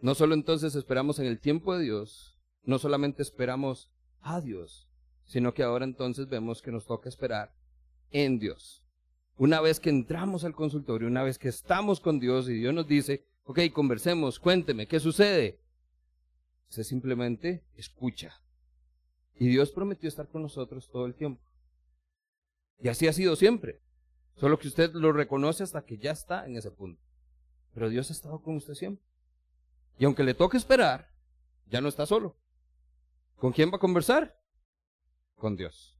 [0.00, 3.90] No solo entonces esperamos en el tiempo de Dios, no solamente esperamos
[4.20, 4.90] a Dios,
[5.24, 7.54] sino que ahora entonces vemos que nos toca esperar
[8.10, 8.84] en Dios.
[9.40, 12.86] Una vez que entramos al consultorio, una vez que estamos con Dios y Dios nos
[12.86, 15.58] dice, ok, conversemos, cuénteme, ¿qué sucede?
[16.68, 18.38] Se simplemente escucha.
[19.36, 21.40] Y Dios prometió estar con nosotros todo el tiempo.
[22.80, 23.80] Y así ha sido siempre.
[24.36, 27.02] Solo que usted lo reconoce hasta que ya está en ese punto.
[27.72, 29.06] Pero Dios ha estado con usted siempre.
[29.98, 31.14] Y aunque le toque esperar,
[31.64, 32.36] ya no está solo.
[33.36, 34.38] ¿Con quién va a conversar?
[35.36, 35.96] Con Dios.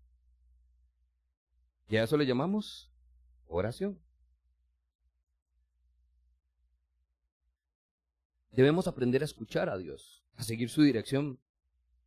[1.88, 2.89] Y a eso le llamamos
[3.51, 3.98] oración.
[8.53, 11.38] Debemos aprender a escuchar a Dios, a seguir su dirección,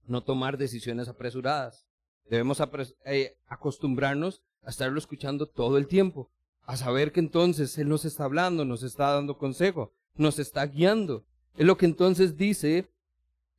[0.05, 1.87] no tomar decisiones apresuradas.
[2.29, 2.61] Debemos
[3.05, 6.29] eh, acostumbrarnos a estarlo escuchando todo el tiempo,
[6.65, 11.25] a saber que entonces Él nos está hablando, nos está dando consejo, nos está guiando.
[11.57, 12.89] Es lo que entonces dice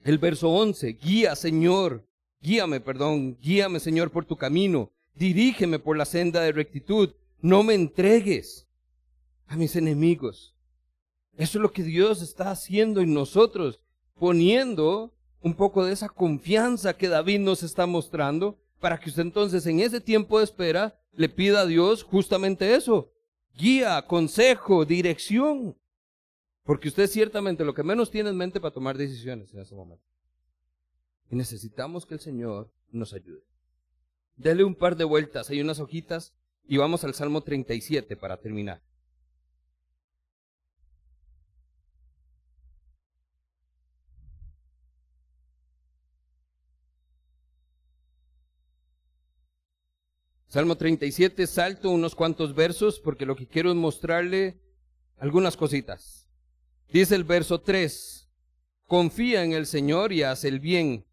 [0.02, 2.06] el verso 11, guía Señor,
[2.40, 7.14] guíame, perdón, guíame Señor por tu camino, dirígeme por la senda de rectitud,
[7.44, 8.66] no me entregues
[9.48, 10.56] a mis enemigos.
[11.36, 13.82] Eso es lo que Dios está haciendo en nosotros,
[14.14, 19.66] poniendo un poco de esa confianza que David nos está mostrando para que usted entonces
[19.66, 23.12] en ese tiempo de espera le pida a Dios justamente eso,
[23.52, 25.76] guía, consejo, dirección.
[26.62, 30.06] Porque usted ciertamente lo que menos tiene en mente para tomar decisiones en ese momento.
[31.30, 33.44] Y necesitamos que el Señor nos ayude.
[34.34, 36.32] Dele un par de vueltas, hay unas hojitas
[36.66, 38.80] y vamos al Salmo 37 para terminar.
[50.54, 54.60] Salmo 37, salto unos cuantos versos porque lo que quiero es mostrarle
[55.18, 56.28] algunas cositas.
[56.92, 58.30] Dice el verso 3,
[58.86, 61.04] confía en el Señor y haz el bien.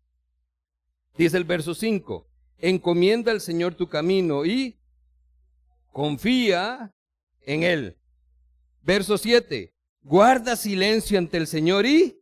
[1.18, 2.28] Dice el verso 5,
[2.60, 4.78] encomienda al Señor tu camino y
[5.92, 6.94] confía
[7.42, 7.98] en Él.
[8.82, 12.20] Verso 7, guarda silencio ante el Señor y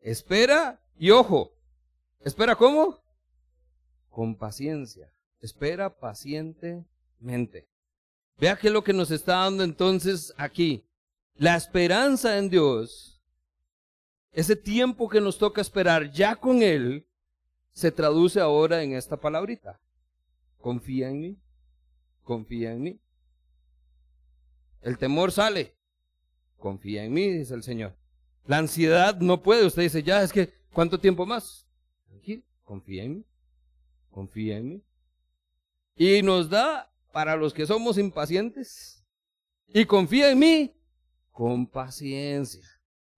[0.00, 1.52] espera y ojo.
[2.20, 3.02] ¿Espera cómo?
[4.08, 5.12] Con paciencia.
[5.40, 7.68] Espera pacientemente.
[8.38, 10.84] Vea qué es lo que nos está dando entonces aquí.
[11.34, 13.20] La esperanza en Dios,
[14.32, 17.06] ese tiempo que nos toca esperar ya con Él,
[17.72, 19.80] se traduce ahora en esta palabrita.
[20.58, 21.38] Confía en mí,
[22.26, 23.00] confía en mí.
[24.82, 25.74] El temor sale,
[26.58, 27.96] confía en mí, dice el Señor.
[28.44, 31.66] La ansiedad no puede, usted dice, ya, es que, ¿cuánto tiempo más?
[32.08, 33.24] Tranquilo, confía en mí,
[34.10, 34.82] confía en mí.
[35.96, 39.04] Y nos da, para los que somos impacientes,
[39.68, 40.76] y confía en mí,
[41.30, 42.66] con paciencia.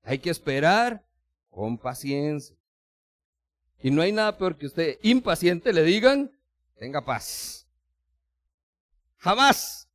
[0.03, 1.05] Hay que esperar
[1.49, 2.57] con paciencia.
[3.81, 6.31] Y no hay nada peor que usted impaciente le digan,
[6.77, 7.68] tenga paz.
[9.19, 9.89] Jamás.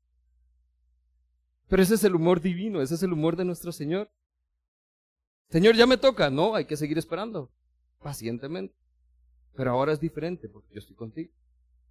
[1.67, 4.11] Pero ese es el humor divino, ese es el humor de nuestro Señor.
[5.49, 6.30] Señor, ya me toca.
[6.30, 7.51] No, hay que seguir esperando,
[8.01, 8.76] pacientemente.
[9.55, 11.32] Pero ahora es diferente porque yo estoy contigo.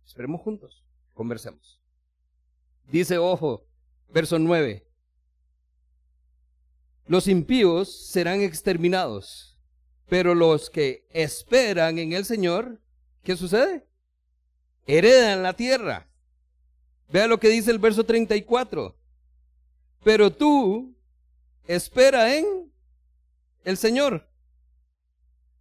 [0.05, 1.80] Esperemos juntos, conversemos.
[2.91, 3.66] Dice, ojo,
[4.09, 4.87] verso 9.
[7.07, 9.59] Los impíos serán exterminados,
[10.09, 12.80] pero los que esperan en el Señor,
[13.22, 13.87] ¿qué sucede?
[14.87, 16.11] Heredan la tierra.
[17.12, 18.96] Vea lo que dice el verso 34.
[20.02, 20.96] Pero tú
[21.66, 22.72] espera en
[23.64, 24.26] el Señor.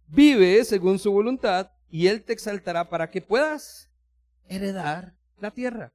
[0.08, 3.90] Vive según su voluntad y Él te exaltará para que puedas
[4.48, 5.92] heredar la tierra.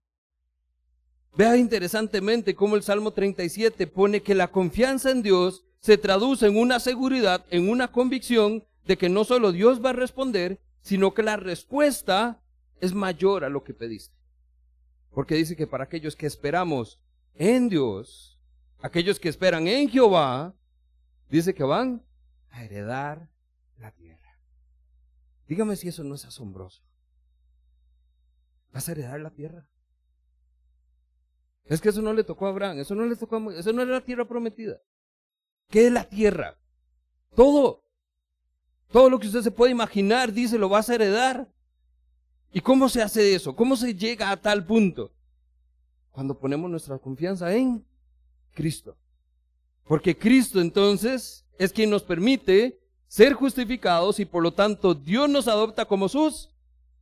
[1.35, 6.57] Vea interesantemente cómo el Salmo 37 pone que la confianza en Dios se traduce en
[6.57, 11.23] una seguridad, en una convicción de que no solo Dios va a responder, sino que
[11.23, 12.41] la respuesta
[12.79, 14.16] es mayor a lo que pediste.
[15.17, 16.99] Porque dice que para aquellos que esperamos
[17.33, 18.39] en Dios,
[18.83, 20.53] aquellos que esperan en Jehová,
[21.27, 22.05] dice que van
[22.51, 23.27] a heredar
[23.79, 24.39] la tierra.
[25.47, 26.83] Dígame si eso no es asombroso.
[28.71, 29.67] Vas a heredar la tierra.
[31.65, 33.81] Es que eso no le tocó a Abraham, eso no le tocó a eso no
[33.81, 34.79] era la tierra prometida.
[35.67, 36.59] ¿Qué es la tierra?
[37.35, 37.83] Todo.
[38.91, 41.51] Todo lo que usted se puede imaginar, dice, lo vas a heredar.
[42.53, 43.55] ¿Y cómo se hace eso?
[43.55, 45.11] ¿Cómo se llega a tal punto?
[46.11, 47.85] Cuando ponemos nuestra confianza en
[48.53, 48.97] Cristo.
[49.85, 55.47] Porque Cristo entonces es quien nos permite ser justificados y por lo tanto Dios nos
[55.47, 56.49] adopta como sus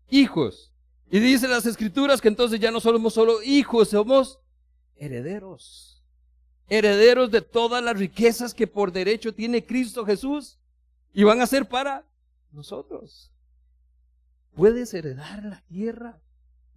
[0.09, 0.71] hijos.
[1.09, 4.39] Y dice las escrituras que entonces ya no somos solo hijos, somos
[4.97, 6.03] herederos.
[6.67, 10.57] Herederos de todas las riquezas que por derecho tiene Cristo Jesús
[11.13, 12.05] y van a ser para
[12.51, 13.31] nosotros.
[14.55, 16.21] Puedes heredar la tierra,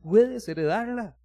[0.03, 1.17] puedes heredarla.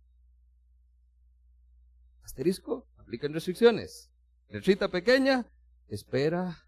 [2.23, 4.11] Asterisco, aplican restricciones.
[4.49, 5.47] Letrita pequeña,
[5.87, 6.67] espera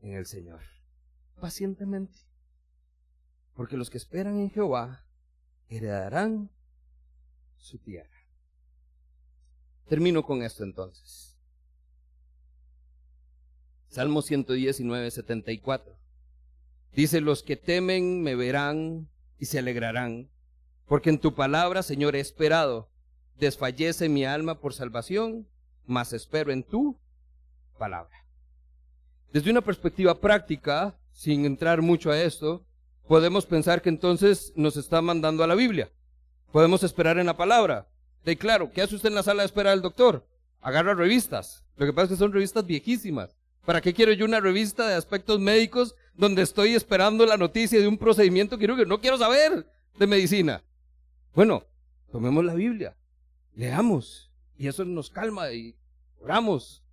[0.00, 0.60] en el Señor.
[1.40, 2.18] Pacientemente.
[3.54, 5.06] Porque los que esperan en Jehová
[5.68, 6.50] heredarán
[7.56, 8.10] su tierra.
[9.86, 11.38] Termino con esto entonces.
[13.88, 15.98] Salmo 119, 74.
[16.92, 19.11] Dice, los que temen me verán
[19.42, 20.30] y se alegrarán,
[20.86, 22.88] porque en tu palabra, Señor, he esperado.
[23.40, 25.48] Desfallece mi alma por salvación,
[25.84, 26.96] mas espero en tu
[27.76, 28.24] palabra.
[29.32, 32.64] Desde una perspectiva práctica, sin entrar mucho a esto,
[33.08, 35.90] podemos pensar que entonces nos está mandando a la Biblia.
[36.52, 37.88] Podemos esperar en la palabra.
[38.24, 40.24] De claro, ¿qué hace usted en la sala de espera del doctor?
[40.60, 41.64] Agarra revistas.
[41.78, 43.34] Lo que pasa es que son revistas viejísimas.
[43.66, 47.88] ¿Para qué quiero yo una revista de aspectos médicos donde estoy esperando la noticia de
[47.88, 48.88] un procedimiento quirúrgico?
[48.88, 49.66] No quiero saber
[49.98, 50.62] de medicina.
[51.34, 51.64] Bueno,
[52.10, 52.96] tomemos la Biblia,
[53.54, 55.74] leamos, y eso nos calma y
[56.20, 56.84] oramos.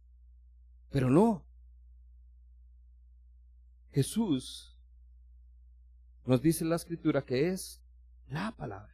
[0.90, 1.46] Pero no,
[3.92, 4.78] Jesús
[6.26, 7.82] nos dice la escritura que es
[8.30, 8.94] la palabra.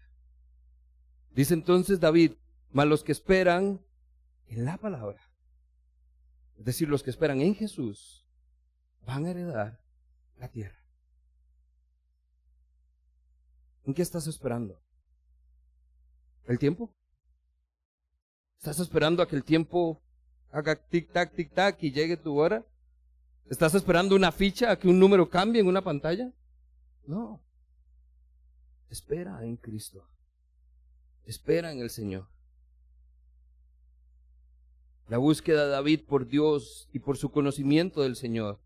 [1.33, 2.33] Dice entonces David,
[2.71, 3.81] mas los que esperan
[4.47, 5.21] en la palabra,
[6.57, 8.25] es decir, los que esperan en Jesús,
[9.05, 9.84] van a heredar
[10.37, 10.79] la tierra.
[13.85, 14.81] ¿En qué estás esperando?
[16.45, 16.93] ¿El tiempo?
[18.57, 20.01] ¿Estás esperando a que el tiempo
[20.51, 22.65] haga tic-tac, tic-tac y llegue tu hora?
[23.49, 26.31] ¿Estás esperando una ficha a que un número cambie en una pantalla?
[27.05, 27.43] No.
[28.89, 30.09] Espera en Cristo.
[31.25, 32.27] Espera en el Señor.
[35.07, 38.59] La búsqueda de David por Dios y por su conocimiento del Señor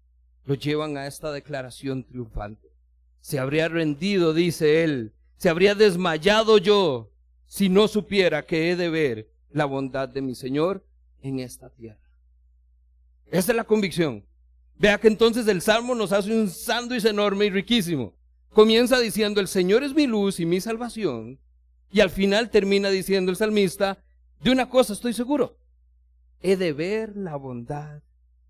[0.45, 2.69] lo llevan a esta declaración triunfante.
[3.21, 7.11] Se habría rendido, dice él, se habría desmayado yo
[7.45, 10.85] si no supiera que he de ver la bondad de mi Señor
[11.21, 11.99] en esta tierra.
[13.31, 14.25] Esa es la convicción.
[14.77, 18.13] Vea que entonces el Salmo nos hace un sándwich enorme y riquísimo.
[18.51, 21.39] Comienza diciendo, el Señor es mi luz y mi salvación.
[21.91, 24.03] Y al final termina diciendo el salmista,
[24.41, 25.57] De una cosa estoy seguro,
[26.41, 28.01] he de ver la bondad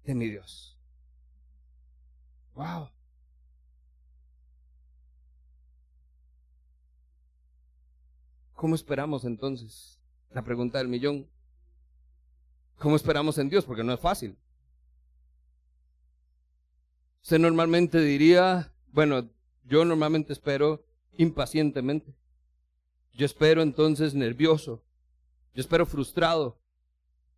[0.05, 0.78] de mi Dios.
[2.59, 2.89] Wow.
[8.53, 9.97] ¿Cómo esperamos entonces?
[10.31, 11.25] La pregunta del millón.
[12.77, 13.63] ¿Cómo esperamos en Dios?
[13.63, 14.37] Porque no es fácil.
[17.23, 19.29] Usted normalmente diría, bueno,
[19.63, 20.83] yo normalmente espero
[21.17, 22.13] impacientemente.
[23.13, 24.83] Yo espero entonces nervioso.
[25.53, 26.59] Yo espero frustrado.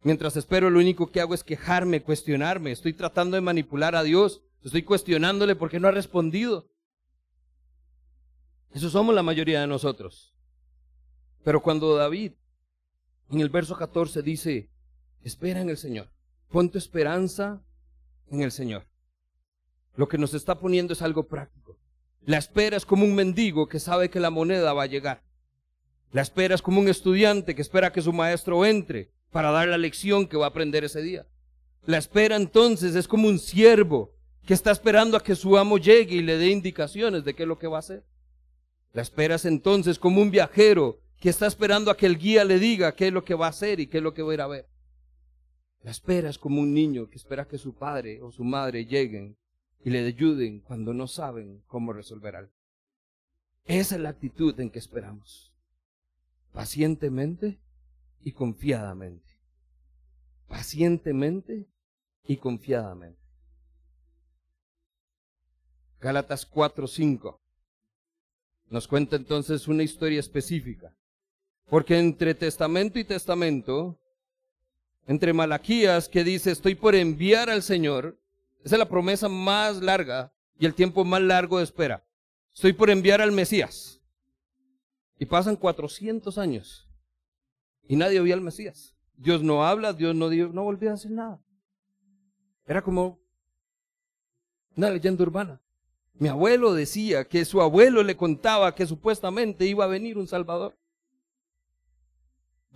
[0.01, 2.71] Mientras espero, lo único que hago es quejarme, cuestionarme.
[2.71, 4.41] Estoy tratando de manipular a Dios.
[4.63, 6.69] Estoy cuestionándole porque no ha respondido.
[8.73, 10.33] Eso somos la mayoría de nosotros.
[11.43, 12.33] Pero cuando David,
[13.31, 14.69] en el verso 14, dice,
[15.23, 16.09] espera en el Señor,
[16.49, 17.61] pon tu esperanza
[18.29, 18.87] en el Señor.
[19.95, 21.77] Lo que nos está poniendo es algo práctico.
[22.21, 25.23] La espera es como un mendigo que sabe que la moneda va a llegar.
[26.11, 29.77] La espera es como un estudiante que espera que su maestro entre para dar la
[29.77, 31.25] lección que va a aprender ese día.
[31.85, 34.13] La espera entonces es como un siervo
[34.45, 37.49] que está esperando a que su amo llegue y le dé indicaciones de qué es
[37.49, 38.03] lo que va a hacer.
[38.93, 42.59] La espera es entonces como un viajero que está esperando a que el guía le
[42.59, 44.33] diga qué es lo que va a hacer y qué es lo que va a
[44.33, 44.67] ir a ver.
[45.83, 49.37] La espera es como un niño que espera que su padre o su madre lleguen
[49.83, 52.53] y le ayuden cuando no saben cómo resolver algo.
[53.65, 55.53] Esa es la actitud en que esperamos.
[56.51, 57.59] Pacientemente
[58.23, 59.39] y confiadamente.
[60.47, 61.67] Pacientemente
[62.23, 63.20] y confiadamente.
[66.01, 67.39] Gálatas 4:5
[68.71, 70.95] nos cuenta entonces una historia específica.
[71.69, 73.99] Porque entre testamento y testamento,
[75.05, 78.17] entre Malaquías que dice, estoy por enviar al Señor,
[78.63, 82.05] esa es la promesa más larga y el tiempo más largo de espera.
[82.53, 84.01] Estoy por enviar al Mesías.
[85.19, 86.89] Y pasan 400 años
[87.87, 88.95] y nadie oía al Mesías.
[89.17, 91.43] Dios no habla, Dios no, no volvió a hacer nada.
[92.65, 93.19] Era como
[94.75, 95.61] una leyenda urbana.
[96.21, 100.77] Mi abuelo decía que su abuelo le contaba que supuestamente iba a venir un Salvador.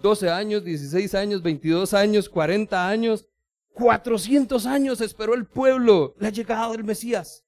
[0.01, 3.27] 12 años, 16 años, 22 años, 40 años,
[3.75, 7.45] 400 años esperó el pueblo la llegada del Mesías.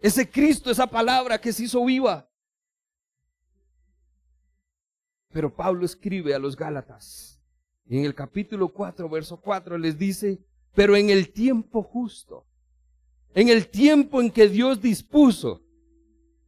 [0.00, 2.30] Ese Cristo, esa palabra que se hizo viva.
[5.32, 7.42] Pero Pablo escribe a los Gálatas
[7.84, 10.38] y en el capítulo 4, verso 4 les dice,
[10.72, 12.45] pero en el tiempo justo,
[13.36, 15.62] en el tiempo en que Dios dispuso,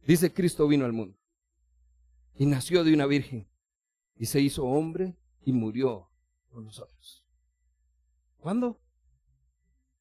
[0.05, 1.17] dice Cristo vino al mundo
[2.35, 3.47] y nació de una virgen
[4.17, 5.15] y se hizo hombre
[5.45, 6.09] y murió
[6.49, 7.25] por nosotros.
[8.39, 8.81] ¿Cuándo?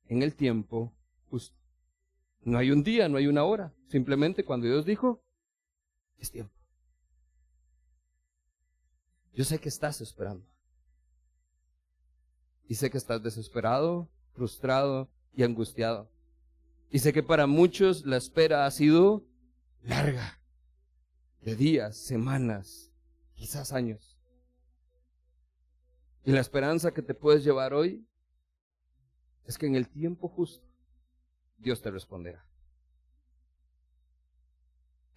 [0.09, 0.93] en el tiempo
[1.31, 1.57] justo.
[2.43, 3.75] No hay un día, no hay una hora.
[3.89, 5.23] Simplemente cuando Dios dijo,
[6.17, 6.55] es tiempo.
[9.35, 10.47] Yo sé que estás esperando.
[12.67, 16.11] Y sé que estás desesperado, frustrado y angustiado.
[16.91, 19.27] Y sé que para muchos la espera ha sido
[19.83, 20.41] larga,
[21.43, 22.91] de días, semanas,
[23.35, 24.19] quizás años.
[26.25, 28.07] Y la esperanza que te puedes llevar hoy
[29.45, 30.67] es que en el tiempo justo
[31.59, 32.45] Dios te responderá.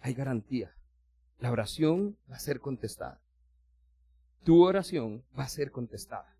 [0.00, 0.74] Hay garantía.
[1.38, 3.20] La oración va a ser contestada.
[4.44, 6.36] Tu oración va a ser contestada.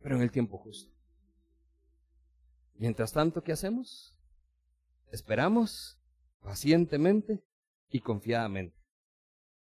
[0.00, 0.95] Pero en el tiempo justo.
[2.78, 4.14] Mientras tanto, ¿qué hacemos?
[5.10, 5.98] Esperamos
[6.42, 7.42] pacientemente
[7.90, 8.76] y confiadamente,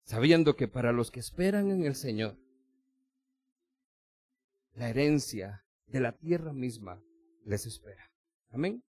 [0.03, 2.37] sabiendo que para los que esperan en el Señor,
[4.73, 7.01] la herencia de la tierra misma
[7.45, 8.11] les espera.
[8.51, 8.83] Amén.